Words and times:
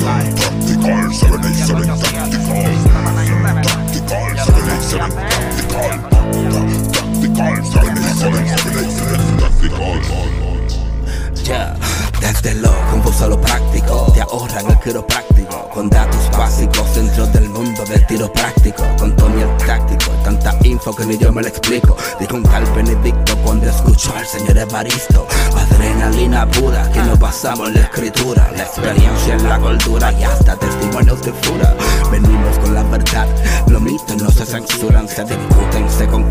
Tactical 0.00 1.12
787 1.12 1.84
Tactical 2.00 2.64
Tactical 3.62 4.24
787 4.36 5.12
Tactical 5.52 5.92
Tactical 6.92 7.52
787 7.62 9.36
Tactical 9.38 10.31
desde 12.32 12.54
lo 12.54 12.70
confuso 12.90 13.24
a 13.24 13.28
lo 13.28 13.40
práctico, 13.40 14.10
te 14.14 14.22
ahorran 14.22 14.66
el 14.70 14.78
quiropráctico, 14.78 15.68
con 15.68 15.90
datos 15.90 16.30
básicos 16.36 16.94
dentro 16.94 17.26
del 17.26 17.48
mundo 17.50 17.84
del 17.84 18.06
tiro 18.06 18.32
práctico, 18.32 18.84
con 18.98 19.14
Tony 19.16 19.42
el 19.42 19.56
táctico, 19.66 20.10
tanta 20.24 20.56
info 20.62 20.94
que 20.94 21.04
ni 21.04 21.18
yo 21.18 21.32
me 21.32 21.42
lo 21.42 21.48
explico. 21.48 21.96
Dijo 22.18 22.36
un 22.36 22.42
tal 22.44 22.64
Benedicto 22.74 23.36
cuando 23.44 23.68
escuchó 23.68 24.14
al 24.16 24.26
señor 24.26 24.56
Evaristo, 24.56 25.26
adrenalina 25.56 26.48
pura 26.50 26.90
que 26.92 27.00
nos 27.00 27.18
basamos 27.18 27.68
en 27.68 27.74
la 27.74 27.80
escritura, 27.80 28.50
la 28.56 28.62
experiencia 28.62 29.34
en 29.34 29.48
la 29.48 29.58
cultura 29.58 30.12
y 30.12 30.24
hasta 30.24 30.56
testimonios 30.56 31.22
de 31.22 31.32
fura. 31.32 31.76
Venimos 32.10 32.58
con 32.58 32.74
la 32.74 32.82
verdad, 32.84 33.26
los 33.66 33.80
mitos 33.82 34.16
no 34.22 34.30
se 34.30 34.46
censuran, 34.46 35.06
se 35.06 35.24
discuten, 35.24 35.90
se 35.90 36.06
concuerdan, 36.06 36.21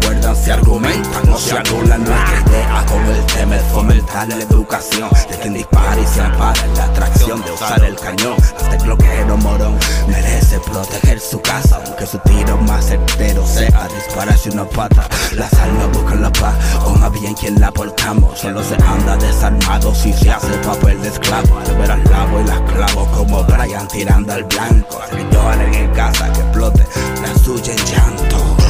se 0.41 0.51
argumentan, 0.51 1.25
no 1.25 1.37
se 1.37 1.55
anulan 1.57 2.03
nuestra 2.03 2.43
idea 2.47 2.85
con 2.87 3.05
el 3.05 3.25
tema 3.25 3.55
es 3.55 3.63
fomentar 3.63 4.27
la 4.27 4.35
educación 4.35 5.09
de 5.29 5.37
quien 5.37 5.55
y 5.55 5.65
se 6.07 6.21
ampara 6.21 6.65
en 6.65 6.73
la 6.75 6.85
atracción 6.85 7.41
de 7.43 7.51
usar 7.51 7.83
el 7.83 7.95
cañón. 7.95 8.35
Hasta 8.41 8.75
el 8.75 9.37
morón 9.37 9.77
merece 10.07 10.59
proteger 10.59 11.19
su 11.19 11.39
casa, 11.41 11.79
aunque 11.85 12.07
su 12.07 12.17
tiro 12.19 12.57
más 12.57 12.85
certero 12.85 13.45
sea 13.45 13.87
dispararse 13.95 14.49
una 14.49 14.65
pata. 14.65 15.07
Las 15.33 15.53
almas 15.53 15.91
buscan 15.91 16.21
la 16.21 16.31
paz, 16.31 16.55
o 16.85 16.91
más 16.91 17.11
bien 17.11 17.33
quien 17.35 17.59
la 17.59 17.71
portamos. 17.71 18.39
Solo 18.39 18.63
se 18.63 18.75
anda 18.75 19.17
desarmado 19.17 19.93
si 19.93 20.11
se 20.13 20.31
hace 20.31 20.53
papel 20.65 21.01
de 21.01 21.09
esclavo. 21.09 21.59
Al 21.59 21.77
ver 21.77 21.91
al 21.91 22.03
lavo 22.05 22.41
y 22.41 22.43
las 22.45 22.61
clavo 22.61 23.05
como 23.11 23.43
Brian 23.43 23.87
tirando 23.87 24.33
al 24.33 24.43
blanco. 24.45 25.01
Lloren 25.31 25.73
en 25.73 25.91
casa 25.91 26.31
que 26.33 26.39
explote 26.39 26.85
la 27.21 27.43
suya 27.43 27.73
en 27.73 27.85
llanto. 27.85 28.61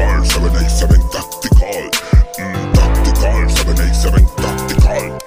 Tactical, 0.00 0.24
787 0.24 0.94
Tactical. 1.12 1.90
Mm, 2.38 2.72
tactical, 2.72 3.50
787 3.50 4.26
Tactical. 4.40 5.18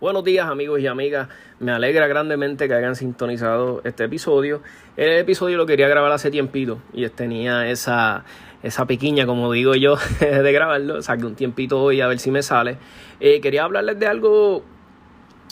Buenos 0.00 0.22
días 0.22 0.46
amigos 0.48 0.80
y 0.80 0.86
amigas, 0.86 1.28
me 1.58 1.72
alegra 1.72 2.06
grandemente 2.06 2.68
que 2.68 2.74
hayan 2.74 2.94
sintonizado 2.94 3.80
este 3.84 4.04
episodio. 4.04 4.62
El 4.96 5.10
episodio 5.18 5.56
lo 5.56 5.66
quería 5.66 5.88
grabar 5.88 6.12
hace 6.12 6.30
tiempito 6.30 6.80
y 6.92 7.08
tenía 7.08 7.68
esa, 7.68 8.24
esa 8.62 8.86
piquiña, 8.86 9.26
como 9.26 9.50
digo 9.50 9.74
yo, 9.74 9.96
de 10.20 10.52
grabarlo. 10.52 11.02
Saqué 11.02 11.26
un 11.26 11.34
tiempito 11.34 11.82
hoy 11.82 12.00
a 12.00 12.06
ver 12.06 12.20
si 12.20 12.30
me 12.30 12.42
sale. 12.42 12.78
Eh, 13.18 13.40
quería 13.40 13.64
hablarles 13.64 13.98
de 13.98 14.06
algo, 14.06 14.64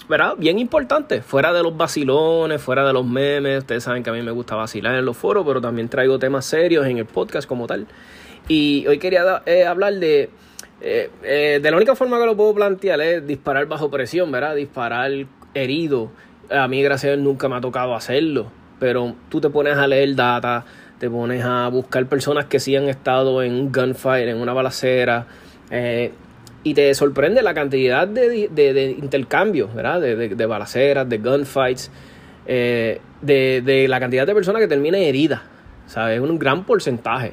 ¿verdad? 0.08 0.34
Bien 0.38 0.58
importante, 0.58 1.22
fuera 1.22 1.52
de 1.52 1.62
los 1.62 1.76
vacilones, 1.76 2.60
fuera 2.60 2.86
de 2.86 2.92
los 2.92 3.06
memes. 3.06 3.58
Ustedes 3.60 3.84
saben 3.84 4.02
que 4.02 4.10
a 4.10 4.12
mí 4.12 4.22
me 4.22 4.30
gusta 4.30 4.54
vacilar 4.56 4.94
en 4.94 5.04
los 5.04 5.16
foros, 5.16 5.44
pero 5.46 5.60
también 5.60 5.88
traigo 5.88 6.18
temas 6.18 6.44
serios 6.44 6.86
en 6.86 6.98
el 6.98 7.06
podcast 7.06 7.48
como 7.48 7.66
tal. 7.66 7.86
Y 8.48 8.86
hoy 8.86 8.98
quería 8.98 9.42
eh, 9.46 9.64
hablar 9.64 9.94
de... 9.94 10.30
Eh, 10.82 11.10
eh, 11.22 11.60
de 11.62 11.70
la 11.70 11.76
única 11.76 11.94
forma 11.94 12.18
que 12.18 12.24
lo 12.24 12.36
puedo 12.36 12.54
plantear 12.54 13.00
es 13.02 13.26
disparar 13.26 13.66
bajo 13.66 13.90
presión, 13.90 14.32
¿verdad? 14.32 14.56
Disparar 14.56 15.10
herido. 15.54 16.10
A 16.50 16.66
mí, 16.68 16.82
gracias 16.82 17.12
a 17.12 17.16
Dios, 17.16 17.24
nunca 17.24 17.48
me 17.48 17.56
ha 17.56 17.60
tocado 17.60 17.94
hacerlo. 17.94 18.46
Pero 18.78 19.14
tú 19.28 19.40
te 19.40 19.50
pones 19.50 19.76
a 19.76 19.86
leer 19.86 20.14
data, 20.14 20.64
te 20.98 21.08
pones 21.08 21.44
a 21.44 21.68
buscar 21.68 22.06
personas 22.06 22.44
que 22.44 22.60
sí 22.60 22.76
han 22.76 22.88
estado 22.88 23.42
en 23.42 23.54
un 23.54 23.72
gunfight, 23.72 24.28
en 24.28 24.36
una 24.36 24.52
balacera, 24.52 25.26
eh, 25.70 26.12
y 26.62 26.74
te 26.74 26.92
sorprende 26.94 27.42
la 27.42 27.54
cantidad 27.54 28.06
de, 28.06 28.48
de, 28.48 28.96
intercambios, 28.98 29.74
¿verdad? 29.74 30.00
De, 30.00 30.28
de, 30.28 30.46
balaceras, 30.46 31.08
de 31.08 31.18
gunfights, 31.18 31.90
eh, 32.46 33.00
de, 33.22 33.86
la 33.88 33.98
cantidad 34.00 34.26
de 34.26 34.34
personas 34.34 34.60
que 34.60 34.68
terminan 34.68 35.00
heridas, 35.00 35.40
¿sabes? 35.86 36.16
Es 36.16 36.22
un 36.22 36.38
gran 36.38 36.64
porcentaje. 36.64 37.32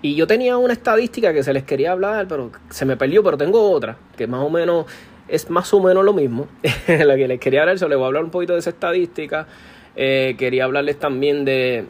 Y 0.00 0.14
yo 0.14 0.26
tenía 0.26 0.56
una 0.56 0.72
estadística 0.72 1.32
que 1.32 1.42
se 1.42 1.52
les 1.52 1.64
quería 1.64 1.92
hablar, 1.92 2.26
pero 2.28 2.50
se 2.70 2.84
me 2.84 2.96
perdió, 2.96 3.22
pero 3.22 3.36
tengo 3.36 3.70
otra, 3.70 3.96
que 4.16 4.26
más 4.26 4.42
o 4.42 4.50
menos 4.50 4.86
es 5.28 5.48
más 5.50 5.72
o 5.74 5.80
menos 5.80 6.04
lo 6.04 6.12
mismo. 6.12 6.48
la 6.88 7.16
que 7.16 7.28
les 7.28 7.40
quería 7.40 7.60
hablar, 7.60 7.78
se 7.78 7.88
les 7.88 7.96
voy 7.96 8.04
a 8.04 8.06
hablar 8.08 8.24
un 8.24 8.30
poquito 8.30 8.54
de 8.54 8.60
esa 8.60 8.70
estadística. 8.70 9.46
Eh, 9.94 10.34
quería 10.38 10.64
hablarles 10.64 10.98
también 10.98 11.44
de, 11.44 11.84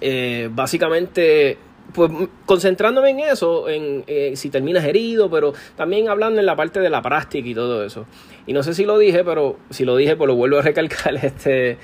eh, 0.00 0.48
básicamente, 0.52 1.58
pues 1.92 2.10
concentrándome 2.46 3.10
en 3.10 3.20
eso, 3.20 3.68
en 3.68 4.04
eh, 4.06 4.32
si 4.36 4.50
terminas 4.50 4.84
herido, 4.84 5.30
pero 5.30 5.54
también 5.76 6.08
hablando 6.08 6.40
en 6.40 6.46
la 6.46 6.56
parte 6.56 6.80
de 6.80 6.90
la 6.90 7.02
práctica 7.02 7.48
y 7.48 7.54
todo 7.54 7.84
eso. 7.84 8.06
Y 8.46 8.52
no 8.52 8.62
sé 8.62 8.74
si 8.74 8.84
lo 8.84 8.98
dije, 8.98 9.24
pero 9.24 9.56
si 9.70 9.84
lo 9.84 9.96
dije, 9.96 10.16
pues 10.16 10.28
lo 10.28 10.34
vuelvo 10.34 10.58
a 10.58 10.62
recalcar. 10.62 11.14
Este, 11.16 11.78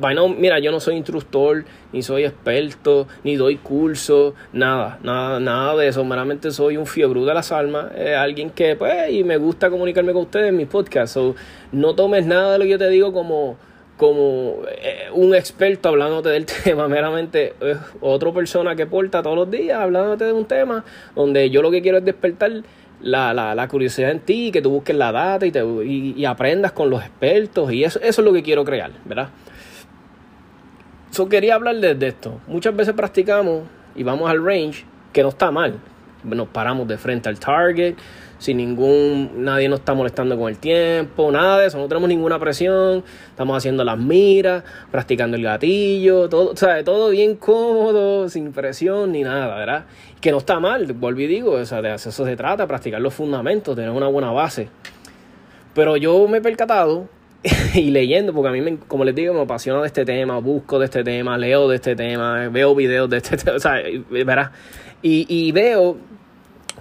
bueno, 0.00 0.28
mira, 0.28 0.58
yo 0.58 0.72
no 0.72 0.80
soy 0.80 0.96
instructor, 0.96 1.64
ni 1.92 2.02
soy 2.02 2.24
experto, 2.24 3.06
ni 3.22 3.36
doy 3.36 3.56
curso, 3.56 4.34
nada, 4.52 4.98
nada, 5.02 5.40
nada 5.40 5.76
de 5.76 5.88
eso. 5.88 6.04
Meramente 6.04 6.50
soy 6.50 6.76
un 6.76 6.86
fiebre 6.86 7.20
de 7.20 7.34
las 7.34 7.52
almas, 7.52 7.92
eh, 7.94 8.14
alguien 8.14 8.50
que, 8.50 8.76
pues, 8.76 9.12
y 9.12 9.24
me 9.24 9.36
gusta 9.36 9.70
comunicarme 9.70 10.12
con 10.12 10.22
ustedes 10.22 10.48
en 10.48 10.56
mis 10.56 10.66
podcasts. 10.66 11.12
So, 11.12 11.34
no 11.72 11.94
tomes 11.94 12.26
nada 12.26 12.52
de 12.52 12.58
lo 12.58 12.64
que 12.64 12.70
yo 12.70 12.78
te 12.78 12.88
digo 12.88 13.12
como 13.12 13.56
como 14.00 14.62
eh, 14.66 15.10
un 15.12 15.34
experto 15.34 15.90
hablándote 15.90 16.30
del 16.30 16.46
tema, 16.64 16.88
meramente 16.88 17.52
es 17.60 17.76
otra 18.00 18.32
persona 18.32 18.74
que 18.74 18.86
porta 18.86 19.22
todos 19.22 19.36
los 19.36 19.50
días 19.50 19.78
hablándote 19.78 20.24
de 20.24 20.32
un 20.32 20.46
tema 20.46 20.82
donde 21.14 21.50
yo 21.50 21.60
lo 21.60 21.70
que 21.70 21.82
quiero 21.82 21.98
es 21.98 22.04
despertar 22.06 22.50
la, 23.02 23.34
la, 23.34 23.54
la 23.54 23.68
curiosidad 23.68 24.10
en 24.10 24.20
ti, 24.20 24.50
que 24.52 24.62
tú 24.62 24.70
busques 24.70 24.96
la 24.96 25.12
data 25.12 25.44
y, 25.44 25.50
te, 25.50 25.62
y, 25.62 26.24
aprendas 26.24 26.72
con 26.72 26.88
los 26.88 27.02
expertos 27.02 27.70
y 27.74 27.84
eso, 27.84 28.00
eso 28.00 28.22
es 28.22 28.24
lo 28.24 28.32
que 28.32 28.42
quiero 28.42 28.64
crear, 28.64 28.90
¿verdad? 29.04 29.28
So, 31.10 31.28
quería 31.28 31.56
hablar 31.56 31.76
de, 31.76 31.94
de 31.94 32.08
esto. 32.08 32.40
Muchas 32.46 32.74
veces 32.74 32.94
practicamos 32.94 33.64
y 33.94 34.02
vamos 34.02 34.30
al 34.30 34.42
range, 34.42 34.86
que 35.12 35.22
no 35.22 35.28
está 35.28 35.50
mal. 35.50 35.78
Nos 36.24 36.48
paramos 36.48 36.88
de 36.88 36.96
frente 36.96 37.28
al 37.28 37.38
target, 37.38 37.96
sin 38.40 38.56
ningún, 38.56 39.44
nadie 39.44 39.68
nos 39.68 39.80
está 39.80 39.92
molestando 39.92 40.36
con 40.38 40.48
el 40.48 40.58
tiempo, 40.58 41.30
nada 41.30 41.58
de 41.58 41.66
eso, 41.66 41.76
no 41.76 41.88
tenemos 41.88 42.08
ninguna 42.08 42.38
presión, 42.38 43.04
estamos 43.28 43.54
haciendo 43.54 43.84
las 43.84 43.98
miras, 43.98 44.64
practicando 44.90 45.36
el 45.36 45.42
gatillo, 45.42 46.28
todo, 46.30 46.54
todo 46.82 47.10
bien 47.10 47.36
cómodo, 47.36 48.30
sin 48.30 48.52
presión 48.52 49.12
ni 49.12 49.22
nada, 49.22 49.54
¿verdad? 49.54 49.84
Que 50.22 50.30
no 50.32 50.38
está 50.38 50.58
mal, 50.58 50.90
vuelvo 50.94 51.20
y 51.20 51.26
digo, 51.26 51.52
o 51.52 51.64
sea, 51.66 51.82
de 51.82 51.94
eso 51.94 52.10
se 52.10 52.36
trata, 52.36 52.66
practicar 52.66 53.02
los 53.02 53.12
fundamentos, 53.12 53.76
tener 53.76 53.90
una 53.90 54.08
buena 54.08 54.32
base. 54.32 54.68
Pero 55.74 55.98
yo 55.98 56.26
me 56.26 56.38
he 56.38 56.40
percatado 56.40 57.08
y 57.74 57.90
leyendo, 57.90 58.32
porque 58.32 58.48
a 58.48 58.52
mí, 58.52 58.62
me, 58.62 58.78
como 58.78 59.04
les 59.04 59.14
digo, 59.14 59.34
me 59.34 59.42
apasiona 59.42 59.82
de 59.82 59.86
este 59.86 60.06
tema, 60.06 60.38
busco 60.38 60.78
de 60.78 60.86
este 60.86 61.04
tema, 61.04 61.36
leo 61.36 61.68
de 61.68 61.76
este 61.76 61.94
tema, 61.94 62.48
veo 62.48 62.74
videos 62.74 63.10
de 63.10 63.18
este 63.18 63.36
tema, 63.44 63.58
o 63.58 63.60
sea, 63.60 63.74
verás, 64.08 64.50
y, 65.02 65.26
y 65.28 65.52
veo 65.52 65.98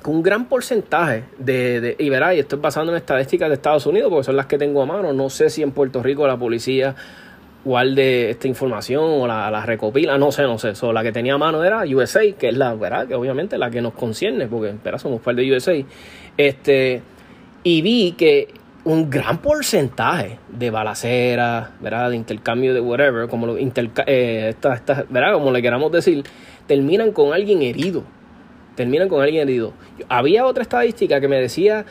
un 0.05 0.23
gran 0.23 0.45
porcentaje 0.45 1.23
de, 1.37 1.81
de, 1.81 1.95
y 1.99 2.09
verás, 2.09 2.35
y 2.35 2.39
estoy 2.39 2.59
basando 2.59 2.91
en 2.91 2.97
estadísticas 2.97 3.49
de 3.49 3.55
Estados 3.55 3.85
Unidos, 3.85 4.09
porque 4.09 4.23
son 4.23 4.35
las 4.35 4.45
que 4.45 4.57
tengo 4.57 4.81
a 4.81 4.85
mano, 4.85 5.13
no 5.13 5.29
sé 5.29 5.49
si 5.49 5.61
en 5.61 5.71
Puerto 5.71 6.01
Rico 6.01 6.25
la 6.27 6.37
policía 6.37 6.95
guarde 7.65 8.29
esta 8.29 8.47
información 8.47 9.03
o 9.03 9.27
la, 9.27 9.51
la 9.51 9.65
recopila, 9.65 10.17
no 10.17 10.31
sé, 10.31 10.43
no 10.43 10.57
sé, 10.57 10.73
la 10.93 11.03
que 11.03 11.11
tenía 11.11 11.33
a 11.33 11.37
mano 11.37 11.63
era 11.63 11.83
USA, 11.83 12.21
que 12.37 12.49
es 12.49 12.57
la, 12.57 12.73
¿verdad? 12.73 13.07
Que 13.07 13.15
obviamente 13.15 13.57
la 13.57 13.69
que 13.69 13.81
nos 13.81 13.93
concierne, 13.93 14.47
porque, 14.47 14.73
¿verdad? 14.83 14.99
Somos 14.99 15.21
parte 15.21 15.41
de 15.41 15.55
USA, 15.55 15.73
este, 16.37 17.01
y 17.63 17.81
vi 17.81 18.13
que 18.13 18.47
un 18.85 19.09
gran 19.09 19.39
porcentaje 19.39 20.39
de 20.47 20.71
balaceras, 20.71 21.69
¿verdad? 21.81 22.09
De 22.09 22.15
intercambio 22.15 22.73
de 22.73 22.79
whatever, 22.79 23.27
como 23.27 23.45
lo 23.45 23.57
interca 23.57 24.03
eh, 24.07 24.49
esta. 24.49 25.05
Como 25.33 25.51
le 25.51 25.61
queramos 25.61 25.91
decir, 25.91 26.23
terminan 26.65 27.11
con 27.11 27.33
alguien 27.33 27.61
herido. 27.61 28.03
Terminan 28.79 29.09
con 29.09 29.21
alguien 29.21 29.41
herido. 29.41 29.73
Había 30.07 30.45
otra 30.45 30.63
estadística 30.63 31.19
que 31.19 31.27
me 31.27 31.35
decía 31.35 31.83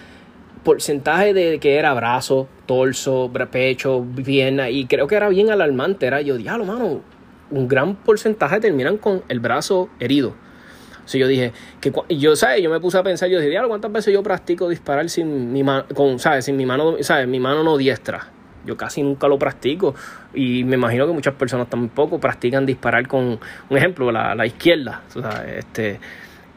porcentaje 0.64 1.34
de 1.34 1.58
que 1.58 1.76
era 1.76 1.92
brazo, 1.92 2.48
torso, 2.64 3.30
pecho, 3.50 4.06
pierna, 4.24 4.70
y 4.70 4.86
creo 4.86 5.06
que 5.06 5.14
era 5.14 5.28
bien 5.28 5.50
alarmante. 5.50 6.06
Era 6.06 6.22
yo, 6.22 6.38
diablo, 6.38 6.64
mano, 6.64 7.02
un 7.50 7.68
gran 7.68 7.94
porcentaje 7.94 8.58
terminan 8.58 8.96
con 8.96 9.22
el 9.28 9.38
brazo 9.38 9.90
herido. 10.00 10.34
Entonces 10.92 11.20
yo 11.20 11.28
dije, 11.28 11.52
que 11.82 11.92
yo, 12.16 12.34
¿sabes? 12.36 12.62
Yo 12.62 12.70
me 12.70 12.80
puse 12.80 12.96
a 12.96 13.02
pensar, 13.02 13.28
yo 13.28 13.36
dije, 13.36 13.50
diablo, 13.50 13.68
¿cuántas 13.68 13.92
veces 13.92 14.14
yo 14.14 14.22
practico 14.22 14.66
disparar 14.66 15.10
sin 15.10 15.52
mi 15.52 15.62
mano, 15.62 15.84
con, 15.94 16.18
¿sabes? 16.18 16.46
Sin 16.46 16.56
mi 16.56 16.64
mano, 16.64 16.96
¿sabes? 17.02 17.28
Mi 17.28 17.38
mano 17.38 17.62
no 17.64 17.76
diestra. 17.76 18.28
Yo 18.64 18.78
casi 18.78 19.02
nunca 19.02 19.28
lo 19.28 19.38
practico 19.38 19.94
y 20.32 20.64
me 20.64 20.76
imagino 20.76 21.06
que 21.06 21.12
muchas 21.12 21.34
personas 21.34 21.68
tampoco 21.68 22.18
practican 22.18 22.64
disparar 22.64 23.06
con, 23.06 23.38
un 23.68 23.76
ejemplo, 23.76 24.10
la, 24.10 24.34
la 24.34 24.46
izquierda, 24.46 25.02
Este, 25.54 26.00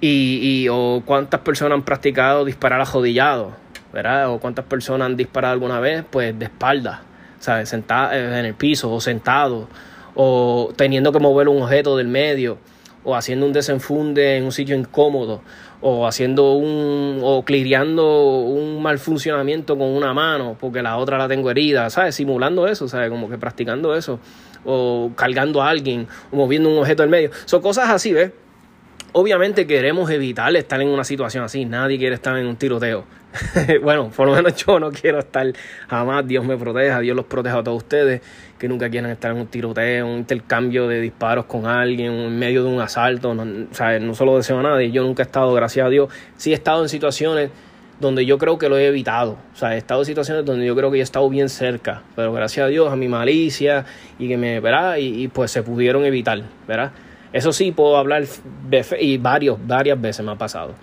y, 0.02 0.64
y, 0.64 0.68
o 0.70 1.04
cuántas 1.06 1.42
personas 1.42 1.78
han 1.78 1.84
practicado 1.84 2.44
disparar 2.44 2.82
ajodillado, 2.82 3.54
¿verdad? 3.94 4.30
O 4.32 4.40
cuántas 4.40 4.66
personas 4.66 5.06
han 5.06 5.16
disparado 5.16 5.54
alguna 5.54 5.80
vez, 5.80 6.04
pues 6.10 6.38
de 6.38 6.46
espalda, 6.46 7.04
¿sabes? 7.40 7.70
Sentado 7.70 8.12
eh, 8.12 8.40
en 8.40 8.46
el 8.46 8.56
piso 8.56 8.92
o 8.92 9.00
sentado 9.00 9.70
o 10.16 10.74
teniendo 10.76 11.12
que 11.12 11.20
mover 11.20 11.48
un 11.48 11.62
objeto 11.62 11.96
del 11.96 12.08
medio 12.08 12.58
o 13.04 13.16
haciendo 13.16 13.46
un 13.46 13.54
desenfunde 13.54 14.38
en 14.38 14.44
un 14.44 14.52
sitio 14.52 14.76
incómodo, 14.76 15.42
o 15.82 16.06
haciendo 16.06 16.54
un, 16.54 17.20
o 17.24 17.44
clireando 17.44 18.38
un 18.38 18.82
mal 18.82 19.00
funcionamiento 19.00 19.78
con 19.78 19.88
una 19.88 20.14
mano 20.14 20.56
porque 20.60 20.84
la 20.84 20.98
otra 20.98 21.18
la 21.18 21.28
tengo 21.28 21.50
herida, 21.50 21.90
¿sabes? 21.90 22.16
Simulando 22.16 22.68
eso, 22.68 22.88
¿sabes? 22.88 23.10
Como 23.10 23.30
que 23.30 23.38
practicando 23.38 23.96
eso, 23.96 24.20
o 24.64 25.12
cargando 25.16 25.62
a 25.62 25.70
alguien, 25.70 26.08
o 26.32 26.36
moviendo 26.36 26.70
un 26.70 26.78
objeto 26.78 27.02
del 27.02 27.10
medio. 27.10 27.32
Son 27.46 27.62
cosas 27.62 27.90
así, 27.90 28.14
¿ves? 28.14 28.32
Obviamente 29.14 29.68
queremos 29.68 30.10
evitar 30.10 30.56
estar 30.56 30.82
en 30.82 30.88
una 30.88 31.04
situación 31.04 31.44
así, 31.44 31.66
nadie 31.66 31.98
quiere 31.98 32.16
estar 32.16 32.38
en 32.38 32.46
un 32.46 32.56
tiroteo. 32.56 33.04
bueno, 33.84 34.10
por 34.16 34.28
lo 34.28 34.36
menos 34.36 34.56
yo 34.56 34.80
no 34.80 34.90
quiero 34.90 35.20
estar. 35.20 35.52
Jamás, 35.90 36.26
Dios 36.26 36.46
me 36.46 36.56
proteja, 36.56 37.02
Dios 37.02 37.16
los 37.16 37.26
proteja 37.26 37.58
a 37.58 37.64
todos 37.64 37.84
ustedes, 37.84 38.22
que 38.58 38.70
nunca 38.70 38.90
quieran 38.90 39.12
estar 39.12 39.32
en 39.32 39.38
un 39.38 39.48
tiroteo, 39.48 40.08
un 40.08 40.20
intercambio 40.20 40.88
de 40.88 41.02
disparos 41.02 41.44
con 41.44 41.66
alguien, 41.66 42.14
en 42.14 42.40
medio 42.40 42.64
de 42.64 42.70
un 42.70 42.80
asalto, 42.80 43.34
no, 43.34 43.44
o 43.44 44.00
no 44.00 44.16
solo 44.16 44.38
deseo 44.38 44.60
a 44.60 44.64
nadie, 44.64 44.92
yo 44.92 45.04
nunca 45.04 45.24
he 45.24 45.26
estado, 45.26 45.54
gracias 45.54 45.86
a 45.86 45.90
Dios, 45.90 46.10
sí 46.38 46.52
he 46.52 46.54
estado 46.54 46.82
en 46.82 46.88
situaciones 46.88 47.50
donde 48.00 48.26
yo 48.26 48.38
creo 48.38 48.58
que 48.58 48.70
lo 48.70 48.78
he 48.78 48.88
evitado, 48.88 49.38
o 49.54 49.58
sea, 49.58 49.76
he 49.76 49.78
estado 49.78 50.02
en 50.02 50.06
situaciones 50.06 50.46
donde 50.46 50.66
yo 50.66 50.76
creo 50.76 50.90
que 50.90 51.00
he 51.00 51.02
estado 51.02 51.30
bien 51.30 51.50
cerca, 51.50 52.02
pero 52.16 52.32
gracias 52.32 52.66
a 52.66 52.70
Dios, 52.70 52.92
a 52.92 52.96
mi 52.96 53.10
malicia 53.10 53.86
y 54.18 54.30
que 54.30 54.38
me, 54.38 54.62
¿verdad? 54.62 54.96
Y, 54.98 55.24
y 55.24 55.28
pues 55.28 55.52
se 55.52 55.64
pudieron 55.64 56.06
evitar, 56.06 56.42
¿verdad? 56.66 56.94
Eso 57.34 57.54
sí 57.54 57.72
puedo 57.72 57.98
hablar 57.98 58.24
y 59.00 59.18
varios, 59.18 59.58
varias 59.66 60.00
veces 60.00 60.26
me 60.26 60.32
ha 60.32 60.36
pasado. 60.36 60.74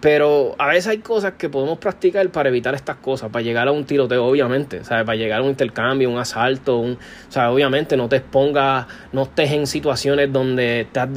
Pero 0.00 0.56
a 0.58 0.66
veces 0.66 0.88
hay 0.88 0.98
cosas 0.98 1.34
que 1.34 1.48
podemos 1.48 1.78
practicar 1.78 2.28
para 2.30 2.48
evitar 2.48 2.74
estas 2.74 2.96
cosas, 2.96 3.30
para 3.30 3.44
llegar 3.44 3.68
a 3.68 3.70
un 3.70 3.84
tiroteo, 3.84 4.24
obviamente, 4.24 4.82
¿sabes? 4.82 5.04
Para 5.04 5.14
llegar 5.14 5.38
a 5.38 5.42
un 5.44 5.50
intercambio, 5.50 6.10
un 6.10 6.18
asalto, 6.18 6.78
un, 6.78 6.98
sea, 7.28 7.52
obviamente 7.52 7.96
no 7.96 8.08
te 8.08 8.16
expongas, 8.16 8.86
no 9.12 9.22
estés 9.22 9.52
en 9.52 9.64
situaciones 9.68 10.32
donde 10.32 10.80
estás 10.80 11.08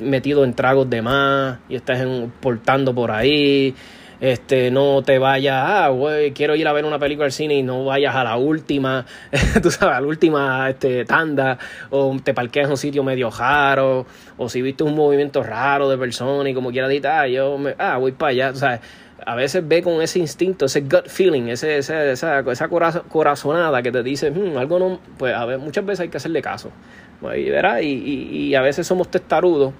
metido 0.00 0.42
en 0.44 0.54
tragos 0.54 0.88
de 0.88 1.02
más 1.02 1.58
y 1.68 1.74
estás 1.74 2.02
portando 2.40 2.94
por 2.94 3.10
ahí, 3.10 3.74
este, 4.20 4.70
no 4.70 5.02
te 5.02 5.18
vayas, 5.18 5.64
ah, 5.66 5.88
güey, 5.88 6.32
quiero 6.32 6.54
ir 6.54 6.68
a 6.68 6.72
ver 6.72 6.84
una 6.84 6.98
película 6.98 7.24
al 7.24 7.32
cine 7.32 7.54
y 7.54 7.62
no 7.62 7.86
vayas 7.86 8.14
a 8.14 8.22
la 8.22 8.36
última, 8.36 9.06
tú 9.62 9.70
sabes, 9.70 9.96
a 9.96 10.00
la 10.00 10.06
última 10.06 10.68
este, 10.68 11.04
tanda, 11.04 11.58
o 11.88 12.14
te 12.22 12.34
parqueas 12.34 12.66
en 12.66 12.72
un 12.72 12.76
sitio 12.76 13.02
medio 13.02 13.30
raro, 13.30 14.06
o 14.36 14.48
si 14.48 14.60
viste 14.60 14.84
un 14.84 14.94
movimiento 14.94 15.42
raro 15.42 15.88
de 15.88 15.96
persona 15.96 16.48
y 16.50 16.54
como 16.54 16.70
quiera 16.70 16.86
decir, 16.86 17.06
ah, 17.06 17.26
yo 17.26 17.56
me, 17.56 17.74
ah, 17.78 17.96
voy 17.96 18.12
para 18.12 18.30
allá, 18.30 18.50
o 18.50 18.56
sea, 18.56 18.80
a 19.24 19.34
veces 19.34 19.66
ve 19.66 19.82
con 19.82 20.00
ese 20.02 20.18
instinto, 20.18 20.66
ese 20.66 20.82
gut 20.82 21.08
feeling, 21.08 21.48
ese, 21.48 21.78
esa, 21.78 22.10
esa 22.10 22.68
corazonada 23.08 23.82
que 23.82 23.90
te 23.90 24.02
dice, 24.02 24.30
hmm, 24.30 24.58
algo 24.58 24.78
no, 24.78 25.00
pues 25.16 25.34
a 25.34 25.46
ver, 25.46 25.58
muchas 25.58 25.84
veces 25.86 26.00
hay 26.00 26.08
que 26.08 26.18
hacerle 26.18 26.42
caso, 26.42 26.70
y, 27.34 27.86
y, 27.86 28.48
y 28.48 28.54
a 28.54 28.60
veces 28.60 28.86
somos 28.86 29.10
testarudos 29.10 29.72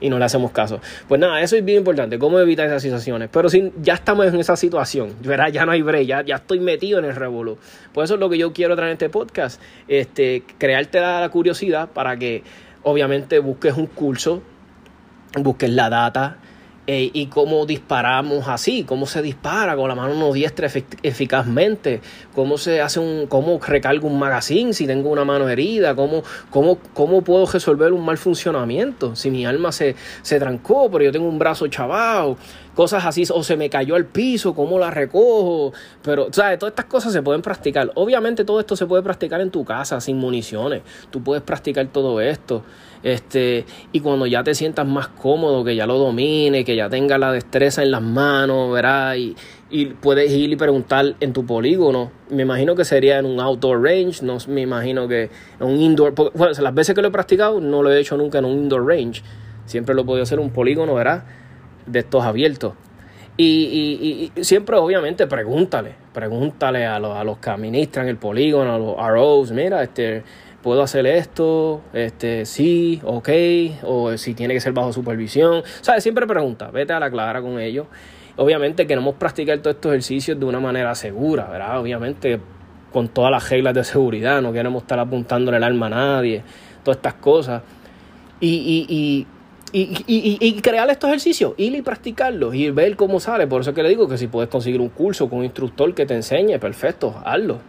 y 0.00 0.10
no 0.10 0.18
le 0.18 0.24
hacemos 0.24 0.50
caso. 0.50 0.80
Pues 1.08 1.20
nada, 1.20 1.40
eso 1.40 1.56
es 1.56 1.64
bien 1.64 1.78
importante, 1.78 2.18
cómo 2.18 2.38
evitar 2.38 2.66
esas 2.66 2.82
situaciones. 2.82 3.28
Pero 3.32 3.48
si 3.48 3.72
ya 3.80 3.94
estamos 3.94 4.26
en 4.26 4.36
esa 4.40 4.56
situación, 4.56 5.14
¿verdad? 5.22 5.48
ya 5.48 5.66
no 5.66 5.72
hay 5.72 5.82
break, 5.82 6.06
ya, 6.06 6.36
estoy 6.36 6.60
metido 6.60 6.98
en 6.98 7.04
el 7.04 7.14
revolú. 7.14 7.58
Pues 7.92 8.06
eso 8.06 8.14
es 8.14 8.20
lo 8.20 8.28
que 8.28 8.38
yo 8.38 8.52
quiero 8.52 8.76
traer 8.76 8.90
en 8.90 8.94
este 8.94 9.08
podcast, 9.08 9.60
este, 9.88 10.44
crearte 10.58 11.00
la, 11.00 11.20
la 11.20 11.28
curiosidad 11.28 11.90
para 11.90 12.16
que 12.16 12.42
obviamente 12.82 13.38
busques 13.38 13.76
un 13.76 13.86
curso, 13.86 14.42
busques 15.38 15.70
la 15.70 15.90
data, 15.90 16.38
eh, 16.92 17.08
y 17.12 17.26
cómo 17.26 17.66
disparamos 17.66 18.48
así, 18.48 18.82
cómo 18.82 19.06
se 19.06 19.22
dispara 19.22 19.76
con 19.76 19.88
la 19.88 19.94
mano 19.94 20.14
no 20.14 20.32
diestra 20.32 20.68
eficazmente, 21.04 22.00
cómo 22.34 22.58
se 22.58 22.80
hace 22.80 22.98
un, 22.98 23.28
cómo 23.28 23.60
recargo 23.64 24.08
un 24.08 24.18
magazine 24.18 24.72
si 24.72 24.88
tengo 24.88 25.10
una 25.10 25.24
mano 25.24 25.48
herida, 25.48 25.94
cómo, 25.94 26.24
cómo, 26.50 26.78
cómo 26.92 27.22
puedo 27.22 27.46
resolver 27.46 27.92
un 27.92 28.04
mal 28.04 28.18
funcionamiento 28.18 29.14
si 29.14 29.30
mi 29.30 29.46
alma 29.46 29.70
se, 29.70 29.94
se 30.22 30.40
trancó, 30.40 30.90
pero 30.90 31.04
yo 31.04 31.12
tengo 31.12 31.28
un 31.28 31.38
brazo 31.38 31.68
chavado, 31.68 32.36
cosas 32.74 33.04
así, 33.04 33.22
o 33.32 33.44
se 33.44 33.56
me 33.56 33.70
cayó 33.70 33.94
al 33.94 34.06
piso, 34.06 34.52
cómo 34.52 34.76
la 34.80 34.90
recojo, 34.90 35.72
pero, 36.02 36.26
¿sabes? 36.32 36.58
Todas 36.58 36.72
estas 36.72 36.86
cosas 36.86 37.12
se 37.12 37.22
pueden 37.22 37.40
practicar. 37.40 37.92
Obviamente 37.94 38.44
todo 38.44 38.58
esto 38.58 38.74
se 38.74 38.86
puede 38.86 39.04
practicar 39.04 39.40
en 39.40 39.52
tu 39.52 39.64
casa, 39.64 40.00
sin 40.00 40.16
municiones. 40.16 40.82
Tú 41.10 41.22
puedes 41.22 41.44
practicar 41.44 41.86
todo 41.86 42.20
esto. 42.20 42.64
Este, 43.02 43.64
y 43.92 44.00
cuando 44.00 44.26
ya 44.26 44.42
te 44.44 44.54
sientas 44.54 44.86
más 44.86 45.08
cómodo, 45.08 45.64
que 45.64 45.74
ya 45.74 45.86
lo 45.86 45.98
domine, 45.98 46.64
que 46.64 46.76
ya 46.76 46.88
tengas 46.90 47.18
la 47.18 47.32
destreza 47.32 47.82
en 47.82 47.90
las 47.90 48.02
manos, 48.02 48.72
¿verdad? 48.72 49.14
Y, 49.16 49.34
y 49.70 49.86
puedes 49.86 50.30
ir 50.32 50.50
y 50.50 50.56
preguntar 50.56 51.14
en 51.20 51.32
tu 51.32 51.46
polígono. 51.46 52.10
Me 52.28 52.42
imagino 52.42 52.74
que 52.74 52.84
sería 52.84 53.18
en 53.18 53.26
un 53.26 53.40
outdoor 53.40 53.82
range, 53.82 54.22
no 54.22 54.38
me 54.48 54.60
imagino 54.60 55.08
que 55.08 55.30
en 55.60 55.66
un 55.66 55.80
indoor. 55.80 56.14
Bueno, 56.14 56.52
las 56.60 56.74
veces 56.74 56.94
que 56.94 57.00
lo 57.00 57.08
he 57.08 57.12
practicado, 57.12 57.60
no 57.60 57.82
lo 57.82 57.90
he 57.90 58.00
hecho 58.00 58.16
nunca 58.16 58.38
en 58.38 58.44
un 58.44 58.52
indoor 58.52 58.86
range. 58.86 59.22
Siempre 59.64 59.94
lo 59.94 60.02
he 60.02 60.04
podido 60.04 60.24
hacer 60.24 60.38
en 60.38 60.44
un 60.44 60.50
polígono, 60.50 60.94
¿verdad? 60.94 61.24
De 61.86 62.00
estos 62.00 62.24
abiertos. 62.24 62.74
Y, 63.36 64.30
y, 64.36 64.44
siempre, 64.44 64.76
obviamente, 64.76 65.26
pregúntale, 65.26 65.94
pregúntale 66.12 66.84
a 66.84 66.98
los, 66.98 67.16
a 67.16 67.24
los 67.24 67.38
que 67.38 67.48
administran 67.48 68.06
el 68.08 68.18
polígono, 68.18 68.74
a 68.74 68.78
los 68.78 68.96
ROs, 68.96 69.52
mira, 69.52 69.82
este, 69.82 70.22
puedo 70.62 70.82
hacer 70.82 71.06
esto, 71.06 71.80
este, 71.92 72.44
sí, 72.46 73.00
ok, 73.04 73.28
o 73.82 74.16
si 74.16 74.34
tiene 74.34 74.54
que 74.54 74.60
ser 74.60 74.72
bajo 74.72 74.92
supervisión. 74.92 75.62
¿Sabes? 75.80 76.02
Siempre 76.02 76.26
pregunta, 76.26 76.70
vete 76.70 76.92
a 76.92 77.00
la 77.00 77.10
clara 77.10 77.40
con 77.40 77.58
ellos. 77.58 77.86
Obviamente 78.36 78.86
queremos 78.86 79.14
practicar 79.16 79.58
todos 79.58 79.76
estos 79.76 79.92
ejercicios 79.92 80.38
de 80.38 80.46
una 80.46 80.60
manera 80.60 80.94
segura, 80.94 81.48
¿verdad? 81.48 81.80
Obviamente 81.80 82.40
con 82.92 83.08
todas 83.08 83.30
las 83.30 83.48
reglas 83.48 83.74
de 83.74 83.84
seguridad, 83.84 84.42
no 84.42 84.52
queremos 84.52 84.82
estar 84.82 84.98
apuntando 84.98 85.54
el 85.54 85.62
arma 85.62 85.86
a 85.86 85.90
nadie, 85.90 86.42
todas 86.82 86.96
estas 86.96 87.14
cosas. 87.14 87.62
Y, 88.40 88.48
y, 88.48 89.26
y, 89.72 90.04
y, 90.06 90.38
y, 90.40 90.60
crear 90.62 90.88
estos 90.90 91.08
ejercicios, 91.08 91.52
ir 91.56 91.74
y 91.76 91.82
practicarlos 91.82 92.54
y 92.54 92.70
ver 92.70 92.96
cómo 92.96 93.20
sale. 93.20 93.46
Por 93.46 93.60
eso 93.60 93.74
que 93.74 93.82
le 93.82 93.90
digo 93.90 94.08
que 94.08 94.18
si 94.18 94.26
puedes 94.26 94.48
conseguir 94.48 94.80
un 94.80 94.88
curso 94.88 95.28
con 95.28 95.40
un 95.40 95.44
instructor 95.44 95.94
que 95.94 96.06
te 96.06 96.14
enseñe, 96.14 96.58
perfecto, 96.58 97.14
hazlo. 97.24 97.60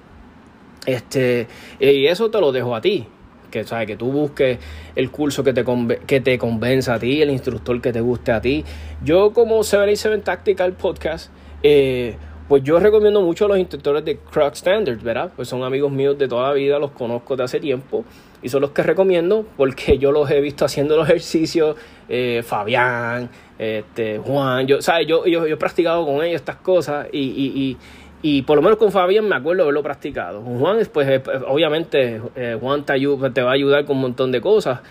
Este, 0.85 1.47
y 1.79 2.07
eso 2.07 2.31
te 2.31 2.39
lo 2.39 2.51
dejo 2.51 2.75
a 2.75 2.81
ti. 2.81 3.07
Que, 3.49 3.65
¿sabes? 3.65 3.85
que 3.85 3.97
tú 3.97 4.09
busques 4.11 4.59
el 4.95 5.11
curso 5.11 5.43
que 5.43 5.51
te, 5.51 5.65
que 6.07 6.21
te 6.21 6.37
convenza 6.37 6.93
a 6.93 6.99
ti, 6.99 7.21
el 7.21 7.29
instructor 7.31 7.81
que 7.81 7.91
te 7.91 7.99
guste 7.99 8.31
a 8.31 8.39
ti. 8.39 8.63
Yo 9.03 9.33
como 9.33 9.61
77 9.61 10.19
Tactical 10.19 10.71
Podcast, 10.71 11.31
eh, 11.61 12.15
pues 12.47 12.63
yo 12.63 12.79
recomiendo 12.79 13.21
mucho 13.21 13.45
a 13.45 13.47
los 13.49 13.57
instructores 13.57 14.05
de 14.05 14.17
Croc 14.17 14.55
Standards, 14.55 15.03
¿verdad? 15.03 15.31
Pues 15.35 15.49
son 15.49 15.63
amigos 15.63 15.91
míos 15.91 16.17
de 16.17 16.29
toda 16.29 16.49
la 16.49 16.53
vida, 16.53 16.79
los 16.79 16.91
conozco 16.91 17.35
de 17.35 17.43
hace 17.43 17.59
tiempo 17.59 18.05
y 18.41 18.49
son 18.49 18.61
los 18.61 18.71
que 18.71 18.83
recomiendo 18.83 19.45
porque 19.57 19.97
yo 19.97 20.11
los 20.11 20.31
he 20.31 20.39
visto 20.41 20.65
haciendo 20.65 20.95
los 20.95 21.09
ejercicios, 21.09 21.75
eh, 22.09 22.41
Fabián, 22.45 23.29
este, 23.59 24.17
Juan, 24.17 24.65
yo, 24.65 24.81
¿sabes? 24.81 25.07
Yo, 25.07 25.25
yo, 25.25 25.45
he 25.45 25.57
practicado 25.57 26.05
con 26.05 26.23
ellos 26.23 26.35
estas 26.41 26.57
cosas 26.57 27.07
y 27.11 27.19
y 27.19 27.77
por 28.43 28.55
lo 28.55 28.61
menos 28.61 28.77
con 28.77 28.91
Fabián 28.91 29.27
me 29.27 29.35
acuerdo 29.35 29.63
haberlo 29.63 29.81
practicado. 29.81 30.41
Juan, 30.41 30.77
pues 30.93 31.07
eh, 31.07 31.23
obviamente 31.47 32.21
eh, 32.35 32.57
Juan 32.59 32.85
te, 32.85 32.93
te 33.33 33.41
va 33.41 33.49
a 33.49 33.53
ayudar 33.53 33.85
con 33.85 33.95
un 33.95 34.03
montón 34.03 34.31
de 34.31 34.41
cosas. 34.41 34.81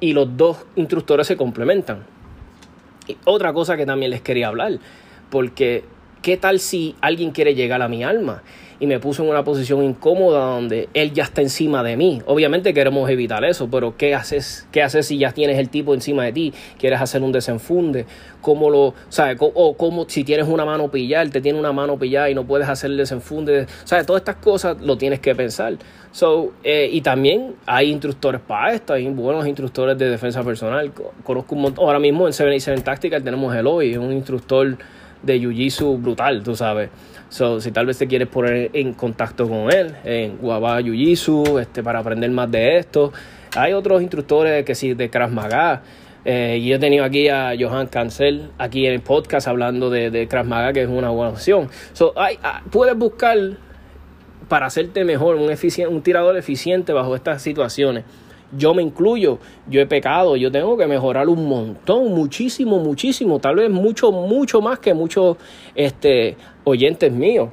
Y 0.00 0.12
los 0.12 0.36
dos 0.36 0.64
instructores 0.76 1.26
se 1.26 1.36
complementan. 1.36 2.04
Y 3.08 3.16
otra 3.24 3.52
cosa 3.52 3.76
que 3.76 3.84
también 3.84 4.10
les 4.10 4.20
quería 4.20 4.48
hablar, 4.48 4.78
porque 5.30 5.82
¿qué 6.22 6.36
tal 6.36 6.60
si 6.60 6.94
alguien 7.00 7.32
quiere 7.32 7.54
llegar 7.54 7.82
a 7.82 7.88
mi 7.88 8.04
alma? 8.04 8.42
Y 8.80 8.86
me 8.86 9.00
puso 9.00 9.24
en 9.24 9.30
una 9.30 9.42
posición 9.42 9.82
incómoda 9.82 10.44
donde 10.54 10.88
él 10.94 11.12
ya 11.12 11.24
está 11.24 11.42
encima 11.42 11.82
de 11.82 11.96
mí. 11.96 12.22
Obviamente 12.26 12.72
queremos 12.72 13.10
evitar 13.10 13.44
eso, 13.44 13.68
pero 13.70 13.96
¿qué 13.96 14.14
haces, 14.14 14.68
qué 14.70 14.82
haces 14.82 15.06
si 15.06 15.18
ya 15.18 15.32
tienes 15.32 15.58
el 15.58 15.68
tipo 15.68 15.94
encima 15.94 16.24
de 16.24 16.32
ti? 16.32 16.54
¿Quieres 16.78 17.00
hacer 17.00 17.22
un 17.22 17.32
desenfunde? 17.32 18.06
¿Cómo 18.40 18.70
lo, 18.70 18.94
sabes? 19.08 19.36
O 19.40 19.76
como 19.76 20.08
si 20.08 20.22
tienes 20.22 20.46
una 20.46 20.64
mano 20.64 20.90
pillada, 20.90 21.28
te 21.28 21.40
tiene 21.40 21.58
una 21.58 21.72
mano 21.72 21.98
pillada 21.98 22.30
y 22.30 22.34
no 22.34 22.44
puedes 22.44 22.68
hacer 22.68 22.90
el 22.90 22.96
desenfunde. 22.96 23.66
¿Sabes? 23.84 24.06
Todas 24.06 24.20
estas 24.20 24.36
cosas 24.36 24.80
lo 24.80 24.96
tienes 24.96 25.18
que 25.18 25.34
pensar. 25.34 25.74
So, 26.12 26.52
eh, 26.62 26.88
y 26.90 27.00
también 27.00 27.56
hay 27.66 27.90
instructores 27.90 28.40
para 28.40 28.72
esto, 28.72 28.92
hay 28.92 29.08
buenos 29.08 29.46
instructores 29.46 29.98
de 29.98 30.08
defensa 30.08 30.42
personal. 30.44 30.92
Conozco 31.24 31.54
un 31.56 31.62
montón. 31.62 31.84
Ahora 31.84 31.98
mismo 31.98 32.26
en 32.26 32.32
77 32.32 32.82
Tactical 32.82 33.22
tenemos 33.24 33.54
Eloy, 33.54 33.96
un 33.96 34.12
instructor 34.12 34.78
de 35.22 35.40
Jiu-Jitsu 35.40 36.00
brutal, 36.00 36.42
tú 36.42 36.54
sabes. 36.54 36.90
So, 37.28 37.60
si 37.60 37.72
tal 37.72 37.86
vez 37.86 37.98
te 37.98 38.06
quieres 38.06 38.28
poner 38.28 38.70
en 38.72 38.94
contacto 38.94 39.48
con 39.48 39.70
él, 39.70 39.94
en 40.04 40.38
Guabá 40.38 40.80
Jiu 40.82 41.58
este, 41.58 41.82
para 41.82 41.98
aprender 41.98 42.30
más 42.30 42.50
de 42.50 42.78
esto. 42.78 43.12
Hay 43.56 43.72
otros 43.72 44.00
instructores 44.00 44.64
que 44.64 44.74
sí, 44.74 44.94
de 44.94 45.10
Krav 45.10 45.30
Maga. 45.30 45.82
Eh, 46.24 46.58
y 46.60 46.72
he 46.72 46.78
tenido 46.78 47.04
aquí 47.04 47.28
a 47.28 47.52
Johan 47.58 47.86
Cancel, 47.86 48.50
aquí 48.58 48.86
en 48.86 48.94
el 48.94 49.00
podcast, 49.00 49.46
hablando 49.46 49.88
de, 49.88 50.10
de 50.10 50.26
Krav 50.26 50.72
que 50.72 50.82
es 50.82 50.88
una 50.88 51.10
buena 51.10 51.30
opción. 51.30 51.68
So, 51.92 52.12
hay, 52.16 52.38
ah, 52.42 52.62
puedes 52.70 52.96
buscar 52.96 53.36
para 54.48 54.66
hacerte 54.66 55.04
mejor, 55.04 55.36
un, 55.36 55.50
un 55.50 56.02
tirador 56.02 56.36
eficiente 56.36 56.92
bajo 56.92 57.14
estas 57.14 57.42
situaciones. 57.42 58.04
Yo 58.56 58.72
me 58.72 58.82
incluyo, 58.82 59.38
yo 59.68 59.80
he 59.80 59.86
pecado, 59.86 60.36
yo 60.36 60.50
tengo 60.50 60.76
que 60.76 60.86
mejorar 60.86 61.28
un 61.28 61.46
montón, 61.48 62.14
muchísimo, 62.14 62.78
muchísimo, 62.78 63.38
tal 63.40 63.56
vez 63.56 63.70
mucho, 63.70 64.10
mucho 64.10 64.62
más 64.62 64.78
que 64.78 64.94
muchos 64.94 65.36
este, 65.74 66.36
oyentes 66.64 67.12
míos. 67.12 67.50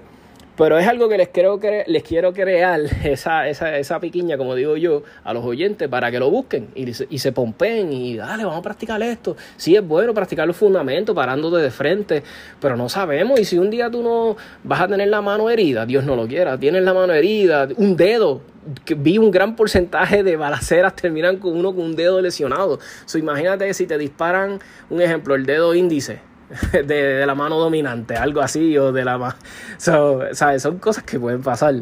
Pero 0.58 0.78
es 0.80 0.88
algo 0.88 1.10
que 1.10 1.18
les 1.18 1.28
quiero, 1.30 1.60
les 1.86 2.04
quiero 2.04 2.34
crear, 2.34 2.80
esa, 3.04 3.48
esa, 3.48 3.78
esa 3.78 4.00
piquiña, 4.00 4.38
como 4.38 4.56
digo 4.56 4.78
yo, 4.78 5.04
a 5.24 5.34
los 5.34 5.44
oyentes 5.44 5.90
para 5.90 6.10
que 6.12 6.20
lo 6.20 6.30
busquen 6.30 6.70
y, 6.76 6.90
y 6.90 7.20
se 7.20 7.32
pompen 7.34 7.92
y 7.92 8.16
dale, 8.16 8.46
vamos 8.46 8.60
a 8.60 8.62
practicar 8.62 9.02
esto. 9.04 9.36
Sí 9.58 9.76
es 9.76 9.86
bueno 9.86 10.14
practicar 10.14 10.48
los 10.48 10.56
fundamentos, 10.56 11.14
parándote 11.14 11.62
de 11.62 11.72
frente, 11.72 12.24
pero 12.62 12.78
no 12.78 12.88
sabemos. 12.88 13.40
Y 13.40 13.46
si 13.46 13.58
un 13.58 13.70
día 13.70 13.90
tú 13.90 14.02
no 14.02 14.38
vas 14.64 14.82
a 14.82 14.88
tener 14.88 15.10
la 15.10 15.22
mano 15.22 15.50
herida, 15.50 15.86
Dios 15.86 16.06
no 16.06 16.16
lo 16.16 16.26
quiera, 16.26 16.58
tienes 16.58 16.84
la 16.84 16.94
mano 16.94 17.12
herida, 17.14 17.68
un 17.76 17.98
dedo, 17.98 18.40
que 18.55 18.55
vi 18.98 19.18
un 19.18 19.32
gran 19.32 19.56
porcentaje 19.56 20.24
de 20.24 20.36
balaceras 20.36 20.96
terminan 20.96 21.38
con 21.38 21.56
uno 21.56 21.74
con 21.74 21.86
un 21.86 21.96
dedo 21.96 22.22
lesionado. 22.22 22.80
So, 23.06 23.18
imagínate 23.18 23.74
si 23.74 23.88
te 23.88 23.98
disparan, 23.98 24.60
un 24.90 25.02
ejemplo, 25.02 25.36
el 25.36 25.46
dedo 25.46 25.76
índice 25.76 26.20
de, 26.86 27.26
la 27.26 27.36
mano 27.36 27.60
dominante, 27.60 28.16
algo 28.16 28.42
así, 28.42 28.78
o 28.78 28.92
de 28.92 29.04
la 29.04 29.36
so, 29.78 30.22
¿sabes? 30.34 30.62
Son 30.62 30.78
cosas 30.78 31.04
que 31.04 31.20
pueden 31.20 31.42
pasar. 31.42 31.76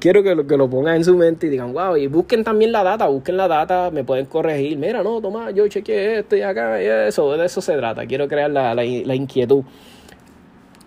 quiero 0.00 0.22
que 0.22 0.34
lo, 0.34 0.46
que 0.46 0.56
lo 0.56 0.68
pongan 0.68 0.96
en 0.96 1.04
su 1.04 1.16
mente 1.16 1.46
y 1.46 1.50
digan, 1.50 1.72
wow, 1.72 1.96
y 1.96 2.06
busquen 2.06 2.44
también 2.44 2.72
la 2.72 2.82
data, 2.82 3.06
busquen 3.06 3.36
la 3.36 3.48
data, 3.48 3.90
me 3.90 4.04
pueden 4.04 4.26
corregir. 4.26 4.78
Mira, 4.78 5.02
no, 5.02 5.20
toma, 5.20 5.50
yo 5.50 5.68
chequeé 5.68 6.20
esto 6.20 6.36
y 6.36 6.42
acá, 6.42 6.82
y 6.82 6.86
eso, 6.86 7.36
de 7.36 7.44
eso 7.44 7.60
se 7.60 7.76
trata. 7.76 8.06
Quiero 8.06 8.28
crear 8.28 8.50
la, 8.50 8.74
la, 8.74 9.14
inquietud. 9.14 9.64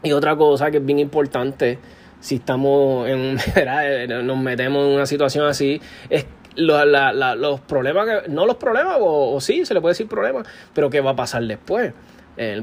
Y 0.04 0.12
otra 0.12 0.36
cosa 0.36 0.70
que 0.72 0.78
es 0.78 0.86
bien 0.86 1.00
importante, 1.00 1.80
si 2.20 2.36
estamos 2.36 3.08
en, 3.08 3.38
nos 4.26 4.38
metemos 4.38 4.86
en 4.86 4.94
una 4.94 5.06
situación 5.06 5.46
así, 5.46 5.82
es 6.10 6.26
los 6.56 7.60
problemas, 7.62 8.08
que, 8.08 8.30
no 8.30 8.46
los 8.46 8.56
problemas, 8.56 8.98
o, 9.00 9.40
sí, 9.42 9.66
se 9.66 9.74
le 9.74 9.82
puede 9.82 9.92
decir 9.92 10.08
problemas, 10.08 10.48
pero 10.74 10.90
qué 10.90 11.02
va 11.02 11.12
a 11.12 11.16
pasar 11.16 11.44
después 11.44 11.94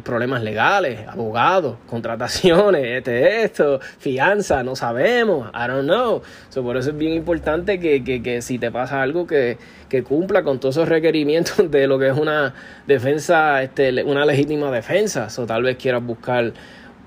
problemas 0.02 0.42
legales, 0.42 1.08
abogados, 1.08 1.76
contrataciones, 1.86 2.84
este, 2.84 3.44
esto, 3.44 3.80
fianza, 3.98 4.62
no 4.62 4.76
sabemos, 4.76 5.50
I 5.54 5.66
don't 5.66 5.84
know. 5.84 6.22
por 6.62 6.76
eso 6.76 6.90
es 6.90 6.98
bien 6.98 7.14
importante 7.14 7.80
que, 7.80 8.04
que, 8.04 8.22
que 8.22 8.42
si 8.42 8.58
te 8.58 8.70
pasa 8.70 9.00
algo 9.00 9.26
que, 9.26 9.56
que, 9.88 10.02
cumpla 10.02 10.42
con 10.42 10.60
todos 10.60 10.76
esos 10.76 10.88
requerimientos 10.88 11.70
de 11.70 11.86
lo 11.86 11.98
que 11.98 12.08
es 12.08 12.18
una 12.18 12.54
defensa, 12.86 13.62
este, 13.62 14.04
una 14.04 14.26
legítima 14.26 14.70
defensa. 14.70 15.28
O 15.38 15.46
tal 15.46 15.62
vez 15.62 15.76
quieras 15.76 16.04
buscar 16.04 16.52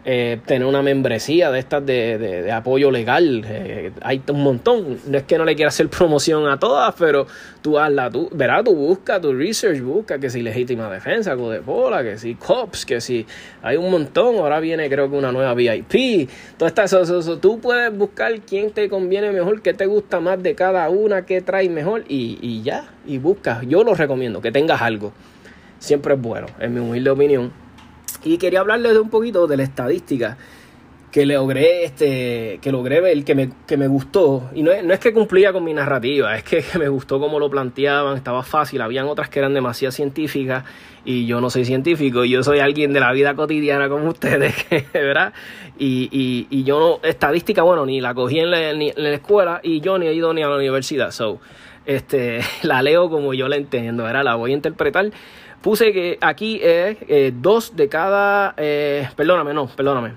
eh, 0.08 0.40
tener 0.46 0.68
una 0.68 0.84
membresía 0.84 1.50
de 1.50 1.58
estas 1.58 1.84
de, 1.84 2.20
de, 2.20 2.52
apoyo 2.52 2.92
legal. 2.92 3.44
Eh, 3.44 3.92
hay 4.02 4.22
un 4.30 4.44
montón. 4.44 5.00
No 5.08 5.18
es 5.18 5.24
que 5.24 5.36
no 5.40 5.46
le 5.46 5.56
quiera 5.56 5.70
hacer 5.70 5.90
promoción 5.90 6.48
a 6.48 6.60
todas, 6.60 6.94
pero 6.94 7.26
tú 7.64 7.80
hazla, 7.80 8.12
tú, 8.12 8.30
verás, 8.32 8.64
tú 8.64 8.76
busca, 8.76 9.20
tu 9.20 9.34
research 9.34 9.82
busca 9.82 10.20
que 10.20 10.30
si 10.30 10.44
legítima 10.44 10.92
defensa, 10.92 11.36
Codepola, 11.36 12.04
que 12.04 12.20
si 12.20 12.36
COPS, 12.36 12.86
que 12.86 13.02
si 13.02 13.26
hay 13.64 13.78
un 13.78 13.90
montón. 13.90 14.36
Ahora 14.36 14.60
viene 14.60 14.88
creo 14.90 15.10
que 15.10 15.18
una 15.18 15.32
nueva 15.32 15.56
VIP. 15.56 16.30
Todo 16.56 16.68
está, 16.68 16.84
eso, 16.84 17.40
tú 17.40 17.60
puedes 17.60 17.92
buscar 17.98 18.42
quién 18.42 18.70
te 18.70 18.88
conviene 18.90 19.32
mejor, 19.32 19.64
qué 19.64 19.74
te 19.74 19.88
gusta 19.88 20.20
más 20.20 20.42
de 20.44 20.54
cada 20.54 20.88
una, 20.90 21.26
qué 21.26 21.42
trae 21.42 21.68
mejor 21.68 22.04
y, 22.08 22.38
y 22.44 22.62
ya, 22.62 22.92
y 23.08 23.18
busca. 23.18 23.64
Yo 23.64 23.84
lo 23.84 23.96
recomiendo, 23.96 24.40
que 24.40 24.52
tengas 24.52 24.84
algo. 24.84 25.14
Siempre 25.80 26.14
es 26.14 26.22
bueno, 26.22 26.46
en 26.60 26.76
mi 26.76 26.80
humilde 26.80 27.10
opinión 27.10 27.65
y 28.24 28.38
quería 28.38 28.62
hablarles 28.62 28.94
de 28.94 29.00
un 29.00 29.10
poquito 29.10 29.48
de 29.48 29.58
la 29.58 29.64
estadística 29.64 30.38
que 31.16 31.26
logré, 31.26 31.86
este, 31.86 32.60
que 32.62 32.74
logré 32.74 33.00
ver, 33.00 33.24
que 33.24 33.36
me, 33.36 33.50
que 33.66 33.78
me 33.78 33.88
gustó. 33.88 34.50
Y 34.54 34.64
no 34.64 34.72
es, 34.72 34.84
no 34.84 34.94
es 34.94 35.00
que 35.00 35.14
cumplía 35.14 35.54
con 35.54 35.64
mi 35.64 35.74
narrativa, 35.74 36.36
es 36.36 36.44
que, 36.44 36.62
me 36.78 36.90
gustó 36.90 37.22
cómo 37.22 37.40
lo 37.40 37.50
planteaban, 37.50 38.18
estaba 38.18 38.44
fácil. 38.44 38.82
Habían 38.82 39.06
otras 39.06 39.30
que 39.30 39.40
eran 39.40 39.54
demasiado 39.54 39.94
científicas 39.94 40.66
y 41.06 41.26
yo 41.26 41.40
no 41.40 41.50
soy 41.50 41.64
científico, 41.64 42.26
yo 42.26 42.44
soy 42.44 42.60
alguien 42.60 42.92
de 42.92 43.00
la 43.00 43.14
vida 43.14 43.34
cotidiana 43.34 43.88
como 43.88 44.10
ustedes, 44.10 44.56
¿verdad? 44.94 45.32
Y, 45.80 46.10
y, 46.12 46.48
y 46.50 46.66
yo 46.66 46.80
no, 46.82 47.08
estadística, 47.08 47.62
bueno, 47.62 47.86
ni 47.86 48.02
la 48.02 48.14
cogí 48.14 48.40
en 48.40 48.52
la, 48.52 48.72
en 48.72 48.92
la 48.98 49.14
escuela 49.14 49.62
y 49.64 49.80
yo 49.80 49.98
ni 49.98 50.08
he 50.08 50.14
ido 50.14 50.34
ni 50.34 50.44
a 50.44 50.50
la 50.50 50.58
universidad. 50.58 51.12
So, 51.12 51.40
este, 51.86 52.42
la 52.64 52.82
leo 52.82 53.10
como 53.10 53.34
yo 53.34 53.48
la 53.48 53.56
entiendo, 53.56 54.04
¿verdad? 54.04 54.26
La 54.26 54.36
voy 54.36 54.52
a 54.52 54.54
interpretar 54.54 55.12
Puse 55.62 55.92
que 55.92 56.18
aquí 56.22 56.60
es 56.62 56.98
eh, 57.08 57.34
dos 57.36 57.76
de 57.76 57.90
cada, 57.90 58.54
eh, 58.58 59.10
perdóname, 59.16 59.54
no, 59.54 59.68
perdóname. 59.68 60.14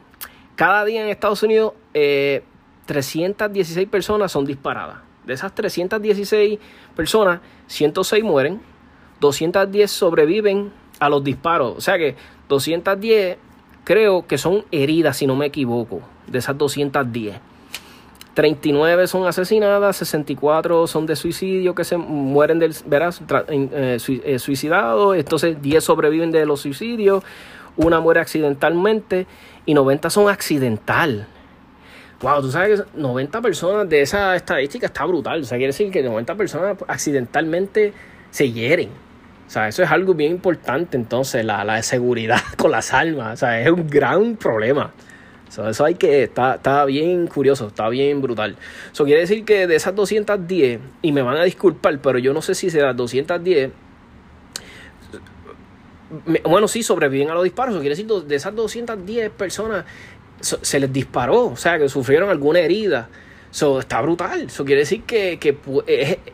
Cada 0.56 0.84
día 0.84 1.02
en 1.02 1.08
Estados 1.08 1.42
Unidos 1.42 1.72
316 1.92 3.76
eh, 3.76 3.86
personas 3.86 4.32
son 4.32 4.44
disparadas. 4.44 4.98
De 5.24 5.34
esas 5.34 5.54
316 5.54 6.58
personas, 6.96 7.40
106 7.66 8.24
mueren, 8.24 8.60
210 9.20 9.90
sobreviven 9.90 10.72
a 10.98 11.08
los 11.08 11.22
disparos. 11.22 11.76
O 11.76 11.80
sea 11.80 11.96
que 11.98 12.16
210 12.48 13.38
creo 13.84 14.26
que 14.26 14.36
son 14.36 14.64
heridas, 14.70 15.16
si 15.16 15.26
no 15.26 15.36
me 15.36 15.46
equivoco, 15.46 16.02
de 16.26 16.38
esas 16.38 16.58
210. 16.58 17.36
39 18.38 19.08
son 19.08 19.26
asesinadas, 19.26 19.96
64 19.96 20.86
son 20.86 21.06
de 21.06 21.16
suicidio 21.16 21.74
que 21.74 21.82
se 21.82 21.96
mueren 21.96 22.60
del, 22.60 22.72
verás, 22.86 23.20
eh, 23.48 23.98
eh, 24.24 24.38
suicidados, 24.38 25.16
entonces 25.16 25.60
10 25.60 25.82
sobreviven 25.82 26.30
de 26.30 26.46
los 26.46 26.60
suicidios, 26.60 27.24
una 27.76 27.98
muere 27.98 28.20
accidentalmente 28.20 29.26
y 29.66 29.74
90 29.74 30.08
son 30.10 30.28
accidental. 30.28 31.26
Wow, 32.20 32.42
tú 32.42 32.52
sabes 32.52 32.80
que 32.80 32.86
90 33.00 33.40
personas 33.40 33.88
de 33.88 34.02
esa 34.02 34.36
estadística 34.36 34.86
está 34.86 35.04
brutal. 35.04 35.40
O 35.40 35.44
sea, 35.44 35.58
quiere 35.58 35.72
decir 35.72 35.90
que 35.90 36.04
90 36.04 36.36
personas 36.36 36.76
accidentalmente 36.86 37.92
se 38.30 38.52
hieren. 38.52 38.90
O 39.48 39.50
sea, 39.50 39.66
eso 39.66 39.82
es 39.82 39.90
algo 39.90 40.14
bien 40.14 40.30
importante 40.30 40.96
entonces, 40.96 41.44
la, 41.44 41.64
la 41.64 41.82
seguridad 41.82 42.38
con 42.56 42.70
las 42.70 42.94
almas. 42.94 43.32
O 43.32 43.36
sea, 43.36 43.60
es 43.60 43.68
un 43.68 43.90
gran 43.90 44.36
problema 44.36 44.92
eso 45.66 45.84
hay 45.84 45.94
que, 45.94 46.22
está, 46.22 46.56
está, 46.56 46.84
bien 46.84 47.26
curioso, 47.26 47.68
está 47.68 47.88
bien 47.88 48.20
brutal. 48.20 48.56
Eso 48.92 49.04
quiere 49.04 49.22
decir 49.22 49.44
que 49.44 49.66
de 49.66 49.76
esas 49.76 49.94
210, 49.94 50.80
y 51.02 51.12
me 51.12 51.22
van 51.22 51.38
a 51.38 51.44
disculpar, 51.44 51.98
pero 52.00 52.18
yo 52.18 52.34
no 52.34 52.42
sé 52.42 52.54
si 52.54 52.70
será 52.70 52.92
210, 52.92 53.70
bueno, 56.44 56.68
sí, 56.68 56.82
sobreviven 56.82 57.30
a 57.30 57.34
los 57.34 57.44
disparos. 57.44 57.74
Eso 57.74 57.80
quiere 57.80 57.94
decir 57.94 58.06
de 58.06 58.36
esas 58.36 58.54
210 58.54 59.30
personas 59.30 59.84
se 60.40 60.80
les 60.80 60.92
disparó, 60.92 61.46
o 61.46 61.56
sea, 61.56 61.78
que 61.78 61.88
sufrieron 61.88 62.30
alguna 62.30 62.60
herida. 62.60 63.08
Eso 63.50 63.80
está 63.80 64.00
brutal. 64.02 64.42
Eso 64.42 64.64
quiere 64.64 64.80
decir 64.80 65.04
que, 65.04 65.38
que 65.38 65.56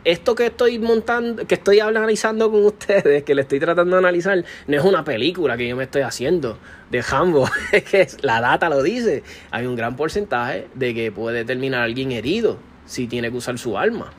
esto 0.03 0.35
que 0.35 0.47
estoy 0.47 0.79
montando, 0.79 1.47
que 1.47 1.55
estoy 1.55 1.79
analizando 1.79 2.51
con 2.51 2.65
ustedes, 2.65 3.23
que 3.23 3.35
le 3.35 3.41
estoy 3.43 3.59
tratando 3.59 3.95
de 3.95 3.99
analizar, 3.99 4.43
no 4.67 4.77
es 4.77 4.83
una 4.83 5.03
película 5.03 5.55
que 5.55 5.67
yo 5.67 5.75
me 5.75 5.85
estoy 5.85 6.01
haciendo 6.01 6.57
de 6.91 7.03
Hambo. 7.09 7.49
Es 7.71 7.83
que 7.83 8.07
la 8.21 8.41
data 8.41 8.69
lo 8.69 8.83
dice. 8.83 9.23
Hay 9.51 9.65
un 9.65 9.75
gran 9.75 9.95
porcentaje 9.95 10.67
de 10.73 10.93
que 10.93 11.11
puede 11.11 11.45
terminar 11.45 11.81
alguien 11.81 12.11
herido 12.11 12.57
si 12.85 13.07
tiene 13.07 13.31
que 13.31 13.37
usar 13.37 13.57
su 13.57 13.77
arma. 13.77 14.11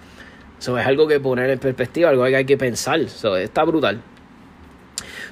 Eso 0.59 0.79
es 0.79 0.87
algo 0.87 1.07
que 1.07 1.21
poner 1.21 1.51
en 1.51 1.59
perspectiva, 1.59 2.09
algo 2.09 2.25
que 2.25 2.37
hay 2.37 2.47
que 2.47 2.57
pensar. 2.57 3.01
Eso 3.01 3.37
está 3.37 3.63
brutal. 3.65 4.01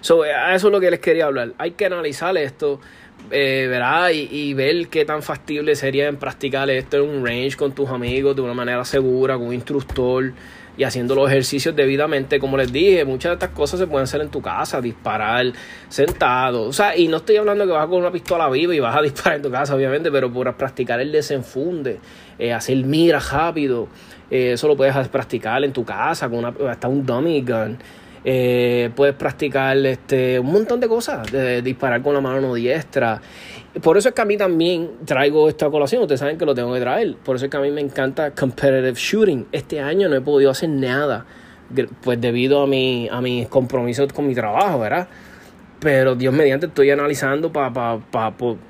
So, 0.02 0.23
a 0.23 0.54
eso 0.54 0.66
es 0.66 0.73
lo 0.73 0.80
que 0.80 0.90
les 0.90 1.00
quería 1.00 1.25
hablar. 1.25 1.54
Hay 1.56 1.73
que 1.73 1.87
analizar 1.87 2.37
esto 2.37 2.78
eh, 3.31 4.28
y, 4.31 4.54
ver 4.54 4.88
qué 4.88 5.04
tan 5.04 5.23
factible 5.23 5.75
sería 5.76 6.09
en 6.09 6.16
practicar 6.16 6.69
esto 6.71 6.99
en 6.99 7.09
un 7.09 7.26
range 7.26 7.57
con 7.57 7.73
tus 7.73 7.88
amigos 7.88 8.37
de 8.37 8.43
una 8.43 8.54
manera 8.54 8.85
segura, 8.85 9.35
con 9.37 9.49
un 9.49 9.54
instructor 9.54 10.33
y 10.76 10.85
haciendo 10.85 11.14
los 11.14 11.31
ejercicios 11.31 11.75
debidamente. 11.75 12.38
Como 12.38 12.57
les 12.57 12.73
dije, 12.73 13.04
muchas 13.04 13.31
de 13.31 13.35
estas 13.35 13.50
cosas 13.50 13.81
se 13.81 13.87
pueden 13.87 14.04
hacer 14.04 14.21
en 14.21 14.28
tu 14.28 14.43
casa, 14.43 14.81
disparar 14.81 15.52
sentado. 15.88 16.62
O 16.62 16.73
sea, 16.73 16.97
y 16.97 17.09
no 17.09 17.19
estoy 17.19 17.37
hablando 17.37 17.66
que 17.66 17.73
vas 17.73 17.87
con 17.87 17.99
una 17.99 18.11
pistola 18.11 18.49
viva 18.50 18.75
y 18.75 18.81
vas 18.81 18.97
a 18.97 19.02
disparar 19.02 19.37
en 19.37 19.43
tu 19.43 19.50
casa, 19.50 19.75
obviamente, 19.75 20.11
pero 20.11 20.33
por 20.33 20.52
practicar 20.54 21.00
el 21.00 21.12
desenfunde, 21.12 22.00
eh, 22.38 22.52
hacer 22.52 22.76
mira 22.85 23.21
rápido, 23.21 23.88
eh, 24.31 24.52
eso 24.52 24.69
lo 24.69 24.76
puedes 24.76 25.09
practicar 25.09 25.62
en 25.64 25.73
tu 25.73 25.85
casa, 25.85 26.28
con 26.28 26.38
una, 26.40 26.54
hasta 26.71 26.88
un 26.88 27.04
dummy 27.04 27.40
gun. 27.43 27.78
Eh, 28.25 28.90
puedes 28.97 29.14
practicar 29.14 29.76
este, 29.85 30.40
un 30.40 30.50
montón 30.50 30.81
de 30.81 30.88
cosas, 30.88 31.26
disparar 31.62 32.02
con 32.02 32.14
la 32.14 32.21
mano 32.21 32.40
no 32.40 32.54
diestra. 32.54 33.21
Por 33.83 33.99
eso 33.99 34.09
es 34.09 34.14
que 34.14 34.23
a 34.23 34.25
mí 34.25 34.37
también 34.37 34.90
traigo 35.04 35.49
esta 35.49 35.69
colación, 35.69 36.02
ustedes 36.02 36.21
saben 36.21 36.38
que 36.38 36.47
lo 36.47 36.54
tengo 36.54 36.73
que 36.73 36.81
traer. 36.81 37.16
Por 37.16 37.37
eso 37.37 37.47
es 37.47 37.50
que 37.50 37.57
a 37.57 37.61
mí 37.61 37.71
me 37.71 37.81
encanta 37.81 38.31
competitive 38.31 38.95
shooting. 38.95 39.47
Este 39.52 39.81
año 39.81 40.09
no 40.09 40.16
he 40.16 40.21
podido 40.21 40.50
hacer 40.50 40.69
nada, 40.69 41.26
pues 42.02 42.21
debido 42.21 42.62
a, 42.62 42.66
mi, 42.66 43.09
a 43.11 43.21
mis 43.21 43.49
compromisos 43.49 44.12
con 44.12 44.26
mi 44.26 44.35
trabajo, 44.35 44.78
¿verdad? 44.78 45.09
Pero 45.85 46.14
Dios 46.14 46.33
mediante 46.33 46.64
estoy 46.67 46.91
analizando 46.91 47.53
para 47.53 48.00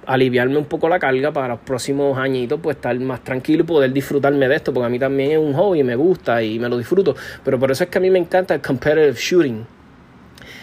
aliviarme 0.04 0.58
un 0.58 0.64
poco 0.64 0.88
la 0.88 0.98
carga 0.98 1.32
para 1.32 1.48
los 1.54 1.60
próximos 1.60 2.18
añitos, 2.18 2.58
pues 2.60 2.76
estar 2.76 2.98
más 2.98 3.22
tranquilo 3.22 3.62
y 3.62 3.66
poder 3.66 3.92
disfrutarme 3.92 4.48
de 4.48 4.56
esto, 4.56 4.74
porque 4.74 4.86
a 4.86 4.90
mí 4.90 4.98
también 4.98 5.30
es 5.30 5.38
un 5.38 5.54
hobby, 5.54 5.84
me 5.84 5.94
gusta 5.94 6.42
y 6.42 6.58
me 6.58 6.68
lo 6.68 6.76
disfruto. 6.76 7.14
Pero 7.44 7.58
por 7.58 7.70
eso 7.70 7.84
es 7.84 7.90
que 7.90 7.98
a 7.98 8.00
mí 8.00 8.10
me 8.10 8.18
encanta 8.18 8.54
el 8.54 8.60
competitive 8.60 9.14
shooting, 9.16 9.64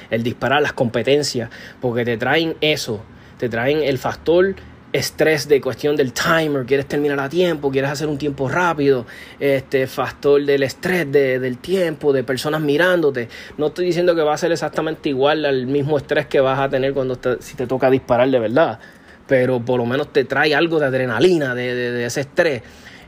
el 0.10 0.24
disparar, 0.24 0.62
las 0.62 0.74
competencias, 0.74 1.50
porque 1.79 2.03
te 2.03 2.17
traen 2.17 2.55
eso 2.60 3.01
te 3.41 3.50
traen 3.50 3.81
el 3.81 3.98
factor 3.98 4.53
estrés 4.93 5.48
de 5.48 5.62
cuestión 5.62 5.95
del 5.95 6.13
timer, 6.13 6.65
quieres 6.65 6.86
terminar 6.86 7.19
a 7.19 7.29
tiempo, 7.29 7.71
quieres 7.71 7.91
hacer 7.91 8.07
un 8.07 8.17
tiempo 8.17 8.50
rápido, 8.50 9.05
este 9.39 9.88
factor 9.88 10.43
del 10.43 10.63
estrés 10.63 11.12
del 11.12 11.57
tiempo, 11.60 12.12
de 12.13 12.24
personas 12.24 12.62
mirándote. 12.62 13.29
No 13.57 13.67
estoy 13.67 13.86
diciendo 13.86 14.15
que 14.15 14.21
va 14.21 14.33
a 14.33 14.38
ser 14.38 14.51
exactamente 14.51 15.10
igual 15.10 15.45
al 15.45 15.67
mismo 15.67 15.98
estrés 15.98 16.25
que 16.27 16.39
vas 16.39 16.60
a 16.60 16.69
tener 16.69 16.93
cuando 16.93 17.17
si 17.39 17.55
te 17.55 17.67
toca 17.67 17.89
disparar 17.89 18.29
de 18.29 18.39
verdad, 18.39 18.79
pero 19.27 19.60
por 19.60 19.77
lo 19.77 19.86
menos 19.86 20.12
te 20.12 20.25
trae 20.25 20.53
algo 20.53 20.79
de 20.79 20.88
adrenalina, 20.88 21.55
de, 21.55 21.74
de 21.74 22.05
ese 22.05 22.21
estrés. 22.21 22.62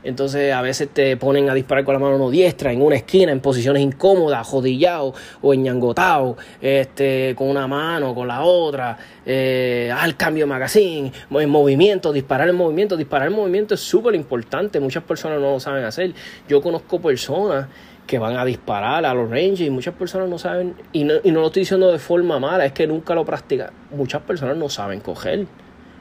Entonces 0.04 0.52
a 0.52 0.60
veces 0.60 0.90
te 0.90 1.16
ponen 1.16 1.48
a 1.48 1.54
disparar 1.54 1.82
con 1.84 1.94
la 1.94 1.98
mano 1.98 2.18
no 2.18 2.30
diestra 2.30 2.70
en 2.72 2.82
una 2.82 2.96
esquina, 2.96 3.32
en 3.32 3.40
posiciones 3.40 3.82
incómodas, 3.82 4.46
jodillado 4.46 5.14
o 5.40 5.54
enñangotado, 5.54 6.36
este, 6.60 7.34
con 7.36 7.48
una 7.48 7.66
mano, 7.66 8.14
con 8.14 8.28
la 8.28 8.42
otra, 8.42 8.98
eh, 9.24 9.90
al 9.96 10.16
cambio 10.16 10.44
de 10.44 10.50
magazine, 10.50 11.12
en 11.30 11.50
movimiento, 11.50 12.12
disparar 12.12 12.48
en 12.48 12.56
movimiento. 12.56 12.96
Disparar 12.96 13.28
en 13.28 13.34
movimiento 13.34 13.74
es 13.74 13.80
súper 13.80 14.14
importante, 14.14 14.78
muchas 14.78 15.02
personas 15.04 15.40
no 15.40 15.52
lo 15.52 15.60
saben 15.60 15.84
hacer. 15.84 16.12
Yo 16.48 16.60
conozco 16.60 17.00
personas 17.00 17.66
que 18.06 18.18
van 18.18 18.36
a 18.36 18.44
disparar 18.44 19.06
a 19.06 19.14
los 19.14 19.30
ranges 19.30 19.66
y 19.66 19.70
muchas 19.70 19.94
personas 19.94 20.28
no 20.28 20.38
saben, 20.38 20.74
y 20.92 21.04
no, 21.04 21.14
y 21.24 21.30
no 21.30 21.40
lo 21.40 21.46
estoy 21.46 21.60
diciendo 21.60 21.90
de 21.90 21.98
forma 21.98 22.38
mala, 22.38 22.66
es 22.66 22.72
que 22.72 22.86
nunca 22.86 23.14
lo 23.14 23.24
practican. 23.24 23.70
Muchas 23.90 24.20
personas 24.20 24.58
no 24.58 24.68
saben 24.68 25.00
coger. 25.00 25.46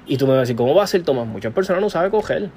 Y 0.06 0.18
tú 0.18 0.26
me 0.26 0.34
vas 0.34 0.40
a 0.40 0.42
decir, 0.42 0.58
¿cómo 0.58 0.76
va 0.76 0.84
a 0.84 0.88
ser 0.88 1.04
Tomás? 1.04 1.26
Muchas 1.26 1.54
personas 1.54 1.82
no 1.82 1.90
saben 1.90 2.12
coger 2.12 2.50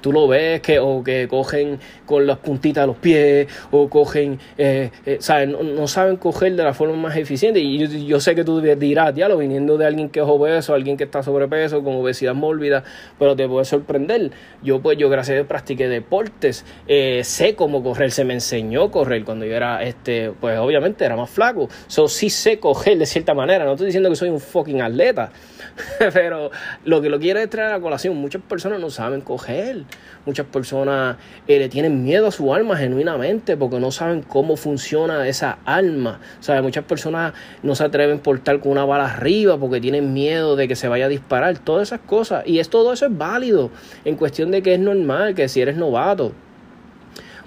tú 0.00 0.12
lo 0.12 0.28
ves 0.28 0.60
que 0.60 0.78
o 0.78 1.02
que 1.02 1.28
cogen 1.28 1.78
con 2.06 2.26
las 2.26 2.38
puntitas 2.38 2.82
de 2.82 2.86
los 2.86 2.96
pies 2.96 3.48
o 3.70 3.88
cogen, 3.88 4.38
eh, 4.58 4.90
eh 5.06 5.16
¿sabes? 5.20 5.48
No, 5.48 5.86
saben 5.88 6.16
coger 6.16 6.54
de 6.54 6.62
la 6.62 6.74
forma 6.74 6.96
más 6.96 7.16
eficiente. 7.16 7.60
Y 7.60 8.06
yo, 8.06 8.20
sé 8.20 8.34
que 8.34 8.44
tú 8.44 8.60
dirás, 8.60 9.14
lo 9.16 9.38
viniendo 9.38 9.78
de 9.78 9.86
alguien 9.86 10.08
que 10.08 10.20
es 10.20 10.26
obeso, 10.26 10.74
alguien 10.74 10.96
que 10.96 11.04
está 11.04 11.22
sobrepeso, 11.22 11.82
con 11.82 11.94
obesidad 11.94 12.34
mórbida, 12.34 12.84
pero 13.18 13.36
te 13.36 13.48
puede 13.48 13.64
sorprender. 13.64 14.30
Yo, 14.62 14.80
pues, 14.80 14.98
yo 14.98 15.08
gracias 15.08 15.32
a 15.32 15.34
Dios 15.36 15.46
practiqué 15.46 15.88
deportes, 15.88 16.64
eh, 16.86 17.22
sé 17.24 17.54
cómo 17.54 17.82
correr, 17.82 18.10
se 18.10 18.24
me 18.24 18.34
enseñó 18.34 18.90
correr 18.90 19.24
cuando 19.24 19.44
yo 19.44 19.54
era, 19.54 19.82
este, 19.82 20.32
pues 20.40 20.58
obviamente 20.58 21.04
era 21.04 21.16
más 21.16 21.30
flaco. 21.30 21.68
So, 21.86 22.08
sí 22.08 22.30
sé 22.30 22.58
coger 22.58 22.98
de 22.98 23.06
cierta 23.06 23.34
manera. 23.34 23.64
No 23.64 23.72
estoy 23.72 23.86
diciendo 23.86 24.10
que 24.10 24.16
soy 24.16 24.28
un 24.28 24.40
fucking 24.40 24.82
atleta, 24.82 25.30
pero 26.12 26.50
lo 26.84 27.02
que 27.02 27.08
lo 27.08 27.18
quiero 27.18 27.40
es 27.40 27.50
traer 27.50 27.72
a 27.72 27.80
colación. 27.80 28.16
Muchas 28.16 28.42
personas 28.42 28.80
no 28.80 28.90
saben 28.90 29.20
coger. 29.20 29.84
Muchas 30.26 30.46
personas 30.46 31.16
eh, 31.48 31.58
le 31.58 31.68
tienen 31.68 32.02
miedo 32.02 32.26
a 32.26 32.30
su 32.30 32.54
alma 32.54 32.76
genuinamente 32.76 33.56
porque 33.56 33.80
no 33.80 33.90
saben 33.90 34.22
cómo 34.22 34.56
funciona 34.56 35.26
esa 35.26 35.58
alma. 35.64 36.20
O 36.48 36.62
muchas 36.62 36.84
personas 36.84 37.34
no 37.62 37.74
se 37.74 37.84
atreven 37.84 38.18
a 38.18 38.22
portar 38.22 38.60
con 38.60 38.72
una 38.72 38.84
bala 38.84 39.06
arriba 39.06 39.58
porque 39.58 39.80
tienen 39.80 40.12
miedo 40.12 40.56
de 40.56 40.68
que 40.68 40.76
se 40.76 40.88
vaya 40.88 41.06
a 41.06 41.08
disparar. 41.08 41.58
Todas 41.58 41.88
esas 41.88 42.00
cosas. 42.00 42.46
Y 42.46 42.58
es, 42.58 42.68
todo 42.68 42.92
eso 42.92 43.06
es 43.06 43.16
válido 43.16 43.70
en 44.04 44.16
cuestión 44.16 44.50
de 44.50 44.62
que 44.62 44.74
es 44.74 44.80
normal 44.80 45.34
que 45.34 45.48
si 45.48 45.60
eres 45.60 45.76
novato. 45.76 46.32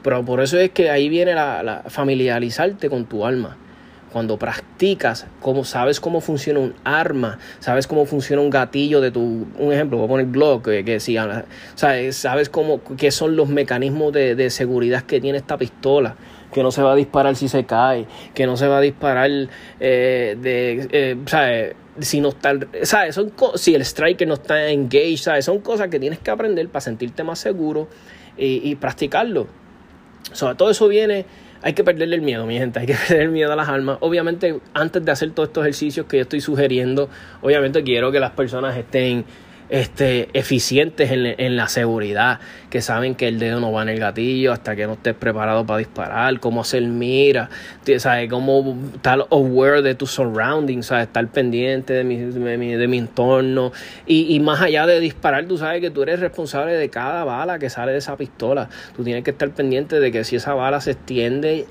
Pero 0.03 0.23
por 0.23 0.41
eso 0.41 0.57
es 0.59 0.71
que 0.71 0.89
ahí 0.89 1.09
viene 1.09 1.33
la 1.33 1.83
familiarizarte 1.87 2.89
con 2.89 3.05
tu 3.05 3.25
alma 3.25 3.57
cuando 4.11 4.37
practicas, 4.37 5.27
cómo 5.41 5.63
sabes 5.63 5.99
cómo 5.99 6.21
funciona 6.21 6.59
un 6.59 6.73
arma, 6.83 7.39
sabes 7.59 7.87
cómo 7.87 8.05
funciona 8.05 8.41
un 8.41 8.49
gatillo 8.49 9.01
de 9.01 9.11
tu, 9.11 9.47
un 9.57 9.73
ejemplo, 9.73 9.97
voy 9.97 10.05
a 10.05 10.09
poner 10.09 10.25
Glock, 10.27 10.65
que, 10.65 10.85
que 10.85 10.99
si, 10.99 11.17
sabes, 11.75 12.15
sabes 12.15 12.49
cómo, 12.49 12.81
qué 12.97 13.11
son 13.11 13.35
los 13.35 13.49
mecanismos 13.49 14.13
de, 14.13 14.35
de, 14.35 14.49
seguridad 14.49 15.03
que 15.03 15.19
tiene 15.19 15.37
esta 15.37 15.57
pistola, 15.57 16.15
que 16.53 16.63
no 16.63 16.71
se 16.71 16.81
va 16.81 16.93
a 16.93 16.95
disparar 16.95 17.35
si 17.35 17.49
se 17.49 17.65
cae, 17.65 18.07
que 18.33 18.45
no 18.45 18.55
se 18.55 18.67
va 18.67 18.77
a 18.77 18.81
disparar 18.81 19.29
eh, 19.79 20.37
de, 20.39 20.87
eh, 20.91 21.17
¿sabes? 21.25 21.75
si 21.99 22.21
no 22.21 22.29
está, 22.29 22.53
¿sabes? 22.83 23.15
Son 23.15 23.33
si 23.55 23.75
el 23.75 23.81
striker 23.81 24.27
no 24.27 24.35
está 24.35 24.69
engaged, 24.69 25.17
¿sabes? 25.17 25.45
Son 25.45 25.59
cosas 25.59 25.89
que 25.89 25.99
tienes 25.99 26.19
que 26.19 26.31
aprender 26.31 26.69
para 26.69 26.81
sentirte 26.81 27.23
más 27.23 27.39
seguro 27.39 27.87
y, 28.37 28.69
y 28.69 28.75
practicarlo. 28.75 29.47
Sobre 30.31 30.55
todo 30.55 30.69
eso 30.69 30.87
viene 30.87 31.25
hay 31.61 31.73
que 31.73 31.83
perderle 31.83 32.15
el 32.15 32.21
miedo, 32.21 32.45
mi 32.45 32.57
gente, 32.57 32.79
hay 32.79 32.85
que 32.85 32.95
perder 33.07 33.23
el 33.23 33.29
miedo 33.29 33.51
a 33.53 33.55
las 33.55 33.69
almas. 33.69 33.97
Obviamente, 34.01 34.59
antes 34.73 35.03
de 35.03 35.11
hacer 35.11 35.31
todos 35.31 35.49
estos 35.49 35.63
ejercicios 35.63 36.05
que 36.05 36.17
yo 36.17 36.23
estoy 36.23 36.41
sugiriendo, 36.41 37.09
obviamente 37.41 37.83
quiero 37.83 38.11
que 38.11 38.19
las 38.19 38.31
personas 38.31 38.77
estén 38.77 39.25
este, 39.69 40.29
eficientes 40.33 41.11
en, 41.11 41.25
en, 41.25 41.57
la 41.57 41.67
seguridad, 41.67 42.39
que 42.69 42.81
saben 42.81 43.15
que 43.15 43.27
el 43.27 43.39
dedo 43.39 43.59
no 43.59 43.71
va 43.71 43.81
en 43.81 43.89
el 43.89 43.99
gatillo 43.99 44.53
hasta 44.53 44.75
que 44.75 44.87
no 44.87 44.93
estés 44.93 45.13
preparado 45.13 45.65
para 45.65 45.79
disparar, 45.79 46.39
cómo 46.39 46.61
hacer 46.61 46.83
mira, 46.83 47.49
¿sabes? 47.97 48.29
cómo 48.29 48.77
estar 48.95 49.25
aware 49.29 49.81
de 49.81 49.95
tus 49.95 50.11
surroundings, 50.11 50.87
¿sabes? 50.87 51.07
estar 51.07 51.27
pendiente 51.27 51.93
de 51.93 52.03
mi, 52.03 52.17
de 52.17 52.57
mi, 52.57 52.75
de 52.75 52.87
mi 52.87 52.97
entorno 52.97 53.73
y, 54.05 54.33
y, 54.33 54.39
más 54.39 54.61
allá 54.61 54.85
de 54.85 54.99
disparar, 54.99 55.45
tú 55.45 55.57
sabes 55.57 55.81
que 55.81 55.89
tú 55.89 56.03
eres 56.03 56.19
responsable 56.19 56.73
de 56.73 56.89
cada 56.89 57.23
bala 57.25 57.59
que 57.59 57.69
sale 57.69 57.91
de 57.91 57.97
esa 57.97 58.15
pistola, 58.15 58.69
tú 58.95 59.03
tienes 59.03 59.23
que 59.23 59.31
estar 59.31 59.49
pendiente 59.49 59.99
de 59.99 60.11
que 60.11 60.23
si 60.23 60.37
esa 60.37 60.53
bala 60.53 60.79
se 60.79 60.91
extiende 60.91 61.65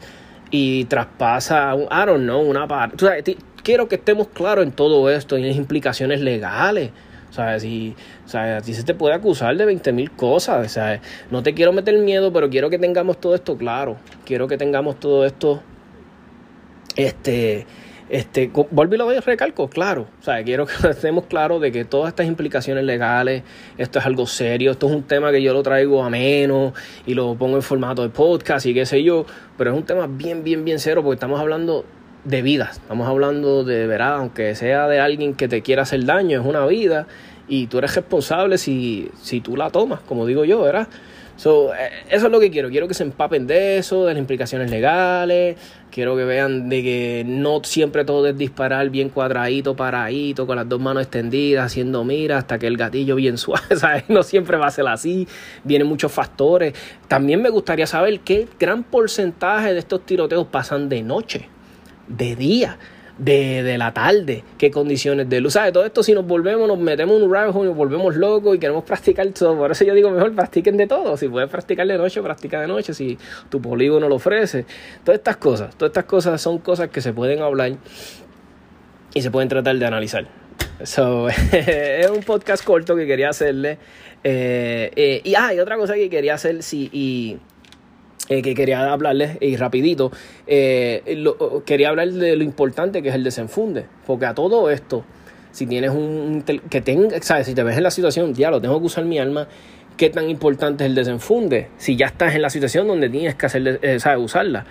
y 0.51 0.85
traspasa, 0.85 1.75
I 1.75 2.07
don't 2.07 2.25
know, 2.25 2.43
una 2.43 2.69
parte, 2.69 3.37
quiero 3.63 3.89
que 3.89 3.97
estemos 3.97 4.29
claros 4.29 4.65
en 4.65 4.73
todo 4.73 5.11
esto 5.11 5.37
y 5.39 5.43
en 5.43 5.49
las 5.49 5.57
implicaciones 5.57 6.21
legales 6.21 6.91
¿sabes? 7.37 7.65
Y, 7.65 7.95
¿sabes? 8.25 8.63
A 8.63 8.65
ti 8.65 8.75
se 8.75 8.83
te 8.83 8.95
puede 8.95 9.15
acusar 9.15 9.57
de 9.57 9.65
20 9.65 9.93
mil 9.93 10.11
cosas, 10.11 10.73
¿sabes? 10.73 11.01
No 11.31 11.43
te 11.43 11.55
quiero 11.55 11.73
meter 11.73 11.97
miedo, 11.99 12.33
pero 12.33 12.51
quiero 12.51 12.71
que 12.71 12.79
tengamos 12.79 13.21
todo 13.21 13.35
esto 13.35 13.57
claro. 13.57 13.97
Quiero 14.25 14.49
que 14.49 14.57
tengamos 14.57 14.99
todo 14.99 15.25
esto, 15.27 15.63
este, 16.97 17.67
este, 18.09 18.51
vuelvo 18.71 19.13
y 19.13 19.19
recalco, 19.19 19.69
claro. 19.69 20.07
O 20.21 20.25
sea, 20.25 20.43
quiero 20.45 20.67
que 20.67 20.75
estemos 20.91 21.27
claros 21.27 21.61
de 21.61 21.71
que 21.73 21.85
todas 21.85 22.09
estas 22.09 22.27
implicaciones 22.27 22.85
legales, 22.85 23.43
esto 23.77 23.99
es 23.99 24.07
algo 24.07 24.27
serio, 24.27 24.71
esto 24.73 24.89
es 24.89 24.95
un 24.95 25.03
tema 25.03 25.31
que 25.31 25.43
yo 25.43 25.53
lo 25.53 25.63
traigo 25.63 26.03
a 26.03 26.11
menos 26.11 26.73
y 27.05 27.15
lo 27.15 27.35
pongo 27.35 27.57
en 27.57 27.63
formato 27.63 28.03
de 28.03 28.09
podcast 28.09 28.65
y 28.67 28.75
qué 28.75 28.87
sé 28.87 29.03
yo, 29.03 29.27
pero 29.59 29.73
es 29.73 29.77
un 29.77 29.85
tema 29.85 30.07
bien, 30.09 30.43
bien, 30.43 30.65
bien 30.65 30.79
serio 30.79 31.03
porque 31.03 31.17
estamos 31.17 31.39
hablando 31.39 31.85
de 32.27 32.43
vidas. 32.43 32.77
Estamos 32.79 33.09
hablando 33.09 33.65
de, 33.65 33.87
verdad, 33.87 34.17
aunque 34.17 34.55
sea 34.55 34.89
de 34.89 35.01
alguien 35.01 35.35
que 35.35 35.49
te 35.49 35.63
quiera 35.63 35.83
hacer 35.83 36.05
daño, 36.05 36.41
es 36.41 36.47
una 36.47 36.67
vida 36.67 37.07
y 37.49 37.69
tú 37.69 37.79
eres 37.79 37.95
responsable 37.95 38.59
si, 38.59 39.11
si 39.23 39.41
tú 39.41 39.57
la 39.57 39.71
tomas, 39.71 40.01
como 40.01 40.27
digo 40.27 40.45
yo, 40.45 40.63
¿verdad? 40.63 40.89
So, 41.37 41.75
eh, 41.75 41.91
eso 42.09 42.27
es 42.27 42.33
lo 42.33 42.41
que 42.41 42.51
quiero. 42.51 42.71
Quiero 42.71 42.89
que 42.89 42.95
se 42.95 43.03
empapen 43.03 43.47
de 43.47 43.77
eso, 43.79 44.07
de 44.07 44.15
las 44.15 44.19
implicaciones 44.19 44.71
legales. 44.71 45.57
Quiero 45.91 46.17
que 46.17 46.25
vean 46.25 46.69
de 46.69 46.83
que 46.83 47.25
no 47.27 47.63
siempre 47.63 48.05
todo 48.05 48.27
es 48.27 48.37
disparar 48.37 48.89
bien 48.89 49.11
cuadradito, 49.11 49.77
paradito, 49.77 50.47
con 50.47 50.57
las 50.57 50.69
dos 50.69 50.81
manos 50.81 51.03
extendidas, 51.03 51.67
haciendo 51.67 52.05
mira 52.05 52.39
hasta 52.39 52.59
que 52.59 52.67
el 52.67 52.79
gatillo 52.79 53.17
bien 53.17 53.37
suave. 53.39 53.77
¿sabes? 53.77 54.05
No 54.09 54.23
siempre 54.23 54.57
va 54.57 54.67
a 54.67 54.71
ser 54.71 54.89
así. 54.89 55.29
Vienen 55.63 55.87
muchos 55.87 56.11
factores. 56.11 56.75
También 57.07 57.43
me 57.43 57.51
gustaría 57.51 57.87
saber 57.87 58.21
qué 58.21 58.49
gran 58.59 58.83
porcentaje 58.83 59.75
de 59.75 59.79
estos 59.79 60.05
tiroteos 60.07 60.47
pasan 60.47 60.89
de 60.89 61.03
noche 61.03 61.51
de 62.09 62.37
día, 62.37 62.79
de, 63.19 63.63
de, 63.63 63.79
la 63.79 63.93
tarde, 63.93 64.45
qué 64.59 64.71
condiciones 64.71 65.29
de 65.29 65.41
luz. 65.41 65.55
¿Sabes? 65.55 65.73
Todo 65.73 65.85
esto, 65.85 66.03
si 66.03 66.13
nos 66.13 66.27
volvemos, 66.27 66.69
nos 66.69 66.79
metemos 66.79 67.17
en 67.17 67.23
un 67.25 67.33
rabbit 67.33 67.55
y 67.57 67.65
nos 67.65 67.77
volvemos 67.77 68.17
locos 68.17 68.57
y 68.57 68.59
queremos 68.59 68.85
practicar 68.85 69.27
todo. 69.29 69.57
Por 69.57 69.71
eso 69.71 69.85
yo 69.85 69.95
digo, 69.95 70.11
mejor 70.11 70.35
practiquen 70.35 70.77
de 70.77 70.87
todo. 70.87 71.17
Si 71.17 71.29
puedes 71.29 71.49
practicar 71.49 71.87
de 71.87 71.99
noche, 71.99 72.23
practica 72.23 72.61
de 72.61 72.67
noche. 72.67 72.93
Si 72.95 73.19
tu 73.49 73.61
polígono 73.61 74.09
lo 74.09 74.17
ofrece. 74.17 74.67
Todas 75.05 75.19
estas 75.19 75.37
cosas, 75.37 75.77
todas 75.77 75.91
estas 75.91 76.05
cosas 76.05 76.41
son 76.41 76.59
cosas 76.59 76.91
que 76.91 77.01
se 77.01 77.13
pueden 77.13 77.41
hablar 77.41 77.73
y 79.15 79.23
se 79.23 79.31
pueden 79.31 79.49
tratar 79.49 79.77
de 79.77 79.87
analizar. 79.87 80.27
So, 80.85 81.29
es 81.53 82.11
un 82.11 82.23
podcast 82.23 82.65
corto 82.65 82.97
que 82.97 83.07
quería 83.07 83.31
hacerle. 83.31 83.79
Eh, 84.23 84.91
eh, 84.95 85.21
y, 85.25 85.35
ah, 85.37 85.55
y 85.55 85.61
otra 85.61 85.77
cosa 85.77 85.95
que 85.95 86.11
quería 86.11 86.35
hacer, 86.35 86.63
sí, 86.63 87.39
eh, 88.29 88.43
que 88.43 88.55
quería 88.55 88.93
hablarles, 88.93 89.39
y 89.41 89.57
rapidito, 89.57 90.11
lo, 90.47 91.65
quería 91.65 91.89
hablar 91.91 92.11
de 92.11 92.37
lo 92.37 92.43
importante 92.43 93.03
que 93.03 93.11
es 93.11 93.15
el 93.15 93.25
desenfunde. 93.25 93.87
Porque 94.07 94.27
a 94.27 94.35
todo 94.35 94.71
esto, 94.71 95.05
si 95.53 95.67
tienes 95.67 95.91
un... 95.91 96.45
que 96.71 96.81
tenga, 96.81 97.21
¿sabes? 97.23 97.47
Si 97.47 97.55
te 97.55 97.63
ves 97.63 97.77
en 97.77 97.83
la 97.83 97.91
situación, 97.91 98.35
ya 98.35 98.51
lo 98.51 98.61
tengo 98.61 98.79
que 98.81 98.87
usar 98.87 99.05
mi 99.05 99.19
alma, 99.19 99.49
¿qué 99.97 100.11
tan 100.11 100.29
importante 100.29 100.85
es 100.85 100.91
el 100.91 100.95
desenfunde? 100.95 101.69
Si 101.77 101.97
ya 101.97 102.07
estás 102.07 102.35
en 102.35 102.43
la 102.43 102.51
situación 102.51 102.89
donde 102.89 103.09
tienes 103.09 103.35
que 103.35 103.47
hacer, 103.47 104.01
¿sabes? 104.01 104.25
usarla 104.25 104.67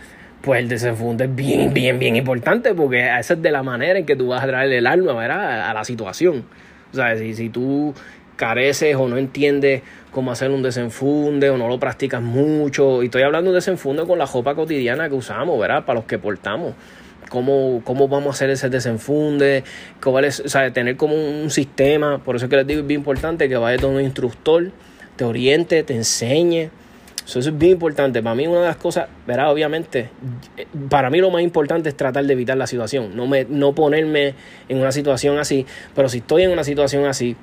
pues 0.46 0.60
el 0.60 0.70
desenfunde 0.70 1.26
es 1.26 1.36
bien, 1.36 1.74
bien, 1.74 1.98
bien 1.98 2.16
importante 2.16 2.76
porque 2.76 3.08
esa 3.20 3.34
es 3.34 3.42
de 3.42 3.52
la 3.52 3.64
manera 3.64 3.98
en 3.98 4.06
que 4.06 4.16
tú 4.16 4.28
vas 4.28 4.44
a 4.44 4.48
traer 4.48 4.72
el 4.72 4.86
alma 4.86 5.14
¿verdad? 5.14 5.70
a 5.70 5.74
la 5.74 5.84
situación. 5.84 6.46
O 6.92 6.96
sea, 6.96 7.18
si, 7.18 7.34
si 7.34 7.50
tú 7.50 7.94
careces 8.36 8.96
o 8.96 9.08
no 9.08 9.18
entiendes 9.18 9.82
cómo 10.12 10.32
hacer 10.32 10.52
un 10.52 10.64
desenfunde 10.64 11.50
o 11.50 11.58
no 11.58 11.68
lo 11.68 11.80
practicas 11.80 12.22
mucho, 12.22 13.04
y 13.04 13.08
estoy 13.08 13.24
hablando 13.24 13.52
de 13.52 13.56
desenfunde 13.56 14.06
con 14.06 14.18
la 14.18 14.26
ropa 14.26 14.56
cotidiana 14.56 15.10
que 15.10 15.16
usamos, 15.16 15.60
¿verdad? 15.60 15.86
Para 15.86 16.00
los 16.00 16.06
que 16.06 16.18
portamos. 16.18 16.74
Cómo, 17.30 17.82
cómo 17.84 18.08
vamos 18.08 18.28
a 18.28 18.30
hacer 18.32 18.52
ese 18.52 18.70
desenfunde, 18.70 19.64
cómo 20.00 20.20
es, 20.20 20.40
o 20.42 20.48
sea, 20.48 20.72
tener 20.72 20.96
como 20.96 21.16
un 21.16 21.50
sistema, 21.50 22.20
por 22.20 22.36
eso 22.36 22.46
es 22.46 22.50
que 22.50 22.58
les 22.58 22.68
digo 22.68 22.82
es 22.82 22.88
bien 22.88 23.00
importante 23.02 23.50
que 23.50 23.58
vayas 23.58 23.82
con 23.82 23.96
un 23.96 24.02
instructor, 24.02 24.72
te 25.16 25.26
oriente, 25.26 25.82
te 25.82 25.96
enseñe, 25.96 26.70
eso 27.26 27.40
es 27.40 27.58
bien 27.58 27.74
importante. 27.74 28.22
Para 28.22 28.36
mí 28.36 28.46
una 28.46 28.62
de 28.62 28.68
las 28.68 28.76
cosas, 28.78 29.08
verá, 29.26 29.50
obviamente, 29.50 30.10
para 30.90 31.10
mí 31.10 31.18
lo 31.20 31.32
más 31.32 31.42
importante 31.42 31.90
es 31.90 31.98
tratar 31.98 32.24
de 32.26 32.34
evitar 32.34 32.56
la 32.56 32.68
situación, 32.68 33.16
no, 33.16 33.26
me, 33.26 33.46
no 33.46 33.74
ponerme 33.74 34.36
en 34.70 34.78
una 34.78 34.92
situación 34.92 35.40
así, 35.40 35.66
pero 35.96 36.08
si 36.08 36.20
estoy 36.20 36.44
en 36.44 36.52
una 36.52 36.64
situación 36.64 37.06
así, 37.06 37.36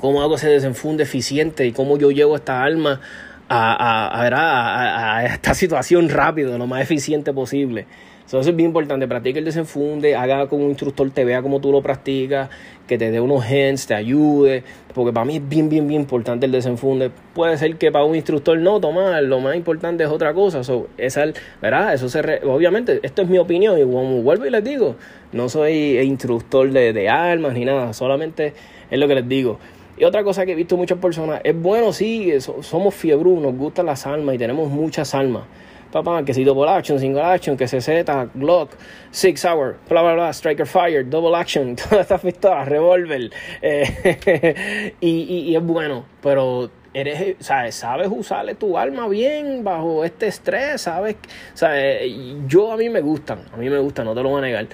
¿cómo 0.00 0.22
hago 0.22 0.36
ese 0.36 0.48
desenfunde 0.48 1.04
eficiente 1.04 1.66
y 1.66 1.72
cómo 1.72 1.98
yo 1.98 2.10
llevo 2.10 2.36
esta 2.36 2.62
alma 2.62 3.00
a, 3.48 3.72
a, 3.72 4.28
a, 4.28 5.16
a 5.16 5.24
esta 5.26 5.54
situación 5.54 6.08
rápido, 6.08 6.56
lo 6.58 6.66
más 6.66 6.82
eficiente 6.82 7.32
posible? 7.32 7.86
eso 8.26 8.40
es 8.40 8.56
bien 8.56 8.68
importante. 8.68 9.06
Practique 9.06 9.38
el 9.38 9.44
desenfunde, 9.44 10.16
haga 10.16 10.48
con 10.48 10.60
un 10.60 10.70
instructor, 10.70 11.08
te 11.10 11.24
vea 11.24 11.42
cómo 11.42 11.60
tú 11.60 11.70
lo 11.70 11.80
practicas, 11.80 12.50
que 12.88 12.98
te 12.98 13.10
dé 13.10 13.20
unos 13.20 13.48
hints, 13.48 13.86
te 13.86 13.94
ayude. 13.94 14.64
Porque 14.94 15.12
para 15.12 15.24
mí 15.24 15.36
es 15.36 15.48
bien, 15.48 15.68
bien, 15.68 15.86
bien 15.86 16.02
importante 16.02 16.46
el 16.46 16.52
desenfunde. 16.52 17.10
Puede 17.34 17.56
ser 17.56 17.76
que 17.76 17.92
para 17.92 18.04
un 18.04 18.16
instructor 18.16 18.58
no, 18.58 18.80
tomar, 18.80 19.22
lo 19.22 19.38
más 19.40 19.54
importante 19.54 20.02
es 20.02 20.10
otra 20.10 20.34
cosa. 20.34 20.64
So, 20.64 20.88
esa, 20.98 21.24
¿verdad? 21.62 21.94
Eso 21.94 22.08
se 22.08 22.20
obviamente, 22.44 22.98
esto 23.02 23.22
es 23.22 23.28
mi 23.28 23.38
opinión. 23.38 23.78
Y 23.78 23.82
como 23.82 24.22
vuelvo 24.22 24.44
y 24.46 24.50
les 24.50 24.64
digo, 24.64 24.96
no 25.32 25.48
soy 25.48 25.98
instructor 26.00 26.70
de, 26.70 26.92
de 26.92 27.08
armas 27.08 27.52
ni 27.54 27.64
nada, 27.64 27.92
solamente 27.92 28.54
es 28.90 28.98
lo 28.98 29.08
que 29.08 29.14
les 29.14 29.28
digo. 29.28 29.58
Y 29.98 30.04
otra 30.04 30.22
cosa 30.22 30.44
que 30.44 30.52
he 30.52 30.54
visto 30.54 30.76
muchas 30.76 30.98
personas, 30.98 31.40
es 31.42 31.58
bueno, 31.60 31.92
sí, 31.92 32.32
somos 32.40 32.94
fiebru, 32.94 33.40
nos 33.40 33.54
gustan 33.56 33.86
las 33.86 34.06
armas 34.06 34.34
y 34.34 34.38
tenemos 34.38 34.68
muchas 34.70 35.14
armas 35.14 35.44
papá, 35.90 36.24
que 36.24 36.34
si 36.34 36.44
double 36.44 36.68
action, 36.68 36.98
single 36.98 37.22
action, 37.22 37.56
que 37.56 37.66
CZ, 37.66 38.04
Glock, 38.34 38.72
Six 39.10 39.44
Hour, 39.44 39.78
bla 39.88 40.02
bla 40.02 40.14
bla, 40.14 40.32
Striker 40.32 40.66
Fire, 40.66 41.04
double 41.08 41.34
action, 41.34 41.76
todas 41.76 42.00
estas 42.00 42.20
pistolas, 42.20 42.68
revólver, 42.68 43.30
eh, 43.62 44.94
y, 45.00 45.50
y, 45.50 45.56
es 45.56 45.62
bueno, 45.62 46.04
pero 46.22 46.70
eres, 46.92 47.36
¿sabes? 47.40 47.74
sabes 47.74 48.08
usarle 48.10 48.54
tu 48.54 48.76
arma 48.76 49.08
bien 49.08 49.64
bajo 49.64 50.04
este 50.04 50.26
estrés, 50.26 50.82
sabes, 50.82 51.16
¿sabes? 51.54 52.12
yo 52.46 52.72
a 52.72 52.76
mí 52.76 52.88
me 52.88 53.00
gustan, 53.00 53.40
a 53.52 53.56
mí 53.56 53.68
me 53.68 53.78
gustan, 53.78 54.06
no 54.06 54.14
te 54.14 54.22
lo 54.22 54.30
voy 54.30 54.38
a 54.38 54.42
negar, 54.42 54.66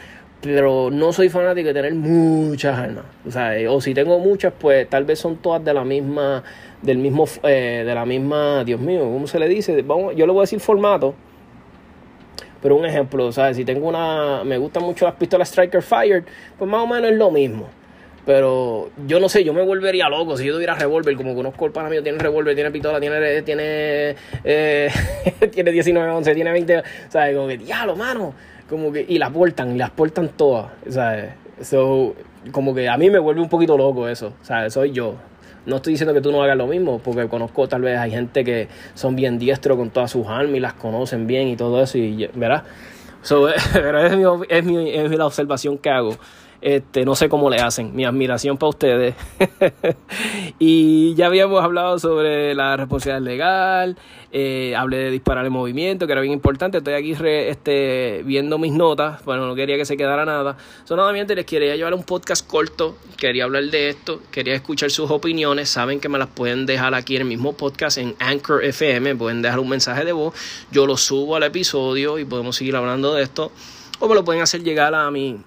pero 0.43 0.91
no 0.91 1.13
soy 1.13 1.29
fanático 1.29 1.69
de 1.69 1.75
tener 1.75 1.95
muchas 1.95 2.77
armas. 2.77 3.05
O, 3.27 3.31
sea, 3.31 3.55
o 3.71 3.81
si 3.81 3.95
tengo 3.95 4.19
muchas, 4.19 4.53
pues 4.59 4.89
tal 4.91 5.05
vez 5.05 5.21
son 5.21 5.37
todas 5.37 5.65
de 5.65 5.73
la 5.73 5.85
misma, 5.85 6.43
del 6.83 6.99
mismo, 6.99 7.27
eh, 7.45 7.85
de 7.87 7.95
la 7.95 8.05
misma, 8.05 8.65
Dios 8.65 8.81
mío, 8.81 9.03
¿cómo 9.03 9.29
se 9.29 9.39
le 9.39 9.49
dice? 9.49 9.81
Vamos, 9.83 10.17
yo 10.17 10.27
le 10.27 10.33
voy 10.33 10.41
a 10.41 10.43
decir 10.43 10.59
formato. 10.59 11.15
Pero 12.61 12.77
un 12.77 12.85
ejemplo, 12.85 13.31
¿sabes? 13.31 13.57
Si 13.57 13.65
tengo 13.65 13.89
una, 13.89 14.43
me 14.45 14.59
gustan 14.59 14.83
mucho 14.83 15.05
las 15.05 15.15
pistolas 15.15 15.49
Striker 15.49 15.83
Fire, 15.83 16.25
pues 16.59 16.71
más 16.71 16.83
o 16.83 16.87
menos 16.89 17.13
es 17.13 17.17
lo 17.17 17.31
mismo. 17.31 17.69
Pero 18.27 18.91
yo 19.07 19.19
no 19.21 19.29
sé, 19.29 19.43
yo 19.43 19.53
me 19.53 19.63
volvería 19.63 20.09
loco 20.09 20.37
si 20.37 20.45
yo 20.45 20.55
tuviera 20.55 20.75
revólver, 20.75 21.17
como 21.17 21.35
conozco 21.35 21.67
el 21.67 21.73
pana 21.73 21.89
mío, 21.89 22.03
tiene 22.03 22.19
revólver, 22.19 22.55
tiene 22.55 22.71
pistola, 22.71 23.01
tiene, 23.01 23.43
tiene, 23.43 24.15
eh, 24.45 24.91
tiene 25.53 25.73
19, 25.73 26.11
11, 26.11 26.35
tiene 26.35 26.53
20, 26.53 26.83
¿sabes? 27.09 27.37
Como 27.37 27.49
que, 27.49 27.59
diablo, 27.59 27.97
mano 27.97 28.35
como 28.69 28.93
que, 28.93 29.05
y 29.09 29.19
las 29.19 29.31
portan, 29.31 29.79
las 29.79 29.91
portan 29.91 30.29
todas, 30.29 30.73
¿sabes? 30.89 31.33
So, 31.61 32.15
como 32.51 32.75
que 32.75 32.89
a 32.89 32.97
mí 32.97 33.11
me 33.11 33.19
vuelve 33.19 33.41
un 33.41 33.49
poquito 33.49 33.77
loco 33.77 34.09
eso, 34.09 34.33
¿sabes? 34.43 34.73
Soy 34.73 34.93
yo. 34.93 35.15
No 35.65 35.77
estoy 35.77 35.93
diciendo 35.93 36.13
que 36.13 36.21
tú 36.21 36.33
no 36.33 36.43
hagas 36.43 36.57
lo 36.57 36.67
mismo, 36.67 36.99
porque 36.99 37.29
conozco 37.29 37.69
tal 37.69 37.83
vez 37.83 37.99
hay 37.99 38.11
gente 38.11 38.43
que 38.43 38.69
son 38.95 39.15
bien 39.15 39.39
diestros 39.39 39.77
con 39.77 39.91
todas 39.91 40.11
sus 40.11 40.27
armas 40.27 40.57
y 40.57 40.61
las 40.61 40.75
conocen 40.75 41.27
bien 41.27 41.49
y 41.49 41.57
todo 41.57 41.83
eso, 41.83 41.99
y, 41.99 42.29
¿verdad? 42.35 42.65
So, 43.23 43.49
es 43.49 44.17
mi, 44.17 44.25
es, 44.49 44.65
mi, 44.65 44.91
es 44.91 45.11
la 45.13 45.27
observación 45.27 45.79
que 45.79 45.91
hago. 45.91 46.17
Este, 46.63 47.05
no 47.05 47.17
sé 47.17 47.29
cómo 47.29 47.51
le 47.51 47.57
hacen. 47.57 47.95
Mi 47.95 48.05
admiración 48.05 48.57
para 48.57 48.71
ustedes. 48.71 49.17
y 50.61 51.13
ya 51.17 51.27
habíamos 51.27 51.63
hablado 51.63 51.99
sobre 51.99 52.55
la 52.55 52.77
responsabilidad 52.77 53.21
legal. 53.21 53.97
Eh, 54.31 54.75
hablé 54.77 54.99
de 54.99 55.11
disparar 55.11 55.45
en 55.45 55.53
movimiento, 55.53 56.07
que 56.07 56.13
era 56.13 56.21
bien 56.21 56.33
importante. 56.33 56.79
Estoy 56.79 56.95
aquí 56.95 57.17
este, 57.21 58.23
viendo 58.25 58.59
mis 58.59 58.73
notas. 58.73 59.25
Bueno, 59.25 59.49
no 59.49 59.57
quería 59.57 59.77
que 59.77 59.85
se 59.85 59.97
quedara 59.97 60.25
nada. 60.25 60.57
Solamente 60.85 61.35
les 61.35 61.47
quería 61.47 61.75
llevar 61.75 61.95
un 61.95 62.05
podcast 62.05 62.47
corto. 62.47 62.97
Quería 63.17 63.43
hablar 63.43 63.65
de 63.65 63.89
esto. 63.89 64.21
Quería 64.31 64.55
escuchar 64.55 64.93
sus 64.93 65.11
opiniones. 65.11 65.69
Saben 65.69 65.99
que 65.99 66.09
me 66.09 66.19
las 66.19 66.29
pueden 66.29 66.65
dejar 66.65 66.95
aquí 66.95 67.17
en 67.17 67.23
el 67.23 67.29
mismo 67.29 67.55
podcast 67.55 67.99
en 67.99 68.15
Anchor 68.21 68.65
FM. 68.65 69.17
Pueden 69.17 69.43
dejar 69.43 69.59
un 69.59 69.69
mensaje 69.69 70.05
de 70.05 70.13
voz. 70.13 70.33
Yo 70.71 70.87
lo 70.87 70.97
subo 70.97 71.35
al 71.35 71.43
episodio 71.43 72.21
y 72.21 72.25
podemos 72.25 72.55
seguir 72.55 72.77
hablando 72.77 73.15
de 73.15 73.25
esto. 73.25 73.51
O 73.99 74.09
me 74.09 74.15
lo 74.15 74.25
pueden 74.25 74.43
hacer 74.43 74.63
llegar 74.63 74.95
a 74.95 75.11
mi 75.11 75.41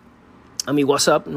a 0.66 0.74
mi 0.74 0.84
WhatsApp 0.84 1.28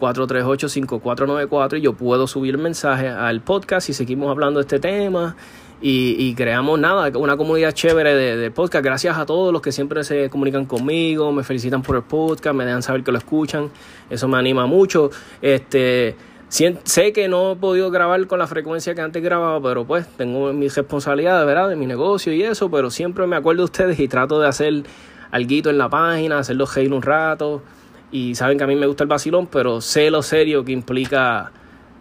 939-438-5494 0.00 1.78
y 1.78 1.82
yo 1.82 1.92
puedo 1.94 2.26
subir 2.26 2.54
el 2.54 2.60
mensaje 2.60 3.08
al 3.08 3.40
podcast 3.40 3.88
y 3.90 3.92
seguimos 3.92 4.30
hablando 4.30 4.60
de 4.60 4.62
este 4.62 4.78
tema 4.78 5.36
y, 5.80 6.34
creamos 6.34 6.80
nada, 6.80 7.16
una 7.16 7.36
comunidad 7.36 7.70
chévere 7.70 8.12
de, 8.16 8.50
podcast. 8.50 8.84
Gracias 8.84 9.16
a 9.16 9.24
todos 9.26 9.52
los 9.52 9.62
que 9.62 9.70
siempre 9.70 10.02
se 10.02 10.28
comunican 10.28 10.66
conmigo, 10.66 11.30
me 11.30 11.44
felicitan 11.44 11.82
por 11.82 11.94
el 11.94 12.02
podcast, 12.02 12.52
me 12.56 12.64
dejan 12.64 12.82
saber 12.82 13.04
que 13.04 13.12
lo 13.12 13.18
escuchan, 13.18 13.70
eso 14.10 14.26
me 14.26 14.38
anima 14.38 14.66
mucho. 14.66 15.10
Este, 15.40 16.16
sé 16.48 17.12
que 17.12 17.28
no 17.28 17.52
he 17.52 17.56
podido 17.56 17.92
grabar 17.92 18.26
con 18.26 18.40
la 18.40 18.48
frecuencia 18.48 18.96
que 18.96 19.02
antes 19.02 19.22
grababa, 19.22 19.62
pero 19.62 19.84
pues 19.84 20.08
tengo 20.16 20.52
mis 20.52 20.74
responsabilidades, 20.74 21.46
¿verdad? 21.46 21.68
De 21.68 21.76
mi 21.76 21.86
negocio 21.86 22.32
y 22.32 22.42
eso, 22.42 22.68
pero 22.68 22.90
siempre 22.90 23.28
me 23.28 23.36
acuerdo 23.36 23.60
de 23.60 23.66
ustedes 23.66 24.00
y 24.00 24.08
trato 24.08 24.40
de 24.40 24.48
hacer 24.48 24.82
algo 25.30 25.70
en 25.70 25.78
la 25.78 25.88
página, 25.88 26.40
hacerlo 26.40 26.66
reír 26.66 26.92
un 26.92 27.02
rato 27.02 27.62
y 28.10 28.34
saben 28.34 28.58
que 28.58 28.64
a 28.64 28.66
mí 28.66 28.76
me 28.76 28.86
gusta 28.86 29.04
el 29.04 29.08
vacilón, 29.08 29.46
pero 29.46 29.80
sé 29.80 30.10
lo 30.10 30.22
serio 30.22 30.64
que 30.64 30.72
implica, 30.72 31.52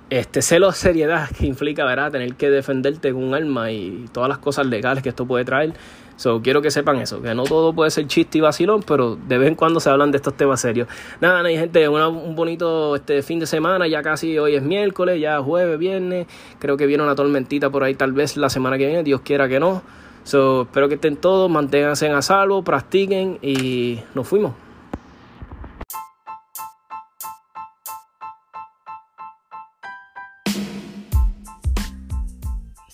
este, 0.09 0.41
sé 0.41 0.59
lo 0.59 0.71
seriedad 0.71 1.29
que 1.37 1.45
implica, 1.45 1.85
¿verdad? 1.85 2.11
Tener 2.11 2.35
que 2.35 2.49
defenderte 2.49 3.11
con 3.11 3.23
un 3.23 3.33
arma 3.33 3.71
y 3.71 4.05
todas 4.11 4.29
las 4.29 4.37
cosas 4.37 4.65
legales 4.67 5.03
que 5.03 5.09
esto 5.09 5.25
puede 5.25 5.45
traer. 5.45 5.73
So, 6.15 6.41
quiero 6.41 6.63
que 6.63 6.71
sepan 6.71 6.99
eso, 6.99 7.21
que 7.21 7.35
no 7.35 7.43
todo 7.43 7.73
puede 7.73 7.91
ser 7.91 8.07
chiste 8.07 8.39
y 8.39 8.41
vacilón, 8.41 8.81
pero 8.81 9.15
de 9.15 9.37
vez 9.37 9.49
en 9.49 9.55
cuando 9.55 9.79
se 9.79 9.91
hablan 9.91 10.09
de 10.09 10.17
estos 10.17 10.35
temas 10.35 10.59
serios. 10.59 10.87
Nada, 11.21 11.43
nada 11.43 11.49
gente, 11.49 11.87
un 11.87 12.35
bonito 12.35 12.95
este 12.95 13.21
fin 13.21 13.37
de 13.39 13.45
semana, 13.45 13.87
ya 13.87 14.01
casi 14.01 14.35
hoy 14.39 14.55
es 14.55 14.63
miércoles, 14.63 15.21
ya 15.21 15.39
jueves, 15.39 15.77
viernes, 15.77 16.25
creo 16.57 16.75
que 16.75 16.87
viene 16.87 17.03
una 17.03 17.13
tormentita 17.13 17.69
por 17.69 17.83
ahí 17.83 17.93
tal 17.93 18.13
vez 18.13 18.35
la 18.35 18.49
semana 18.49 18.79
que 18.79 18.87
viene, 18.87 19.03
Dios 19.03 19.21
quiera 19.21 19.47
que 19.47 19.59
no. 19.59 19.83
So, 20.23 20.63
espero 20.63 20.89
que 20.89 20.95
estén 20.95 21.17
todos, 21.17 21.51
manténganse 21.51 22.09
a 22.09 22.21
salvo, 22.23 22.63
practiquen 22.63 23.37
y 23.43 23.99
nos 24.15 24.27
fuimos. 24.27 24.66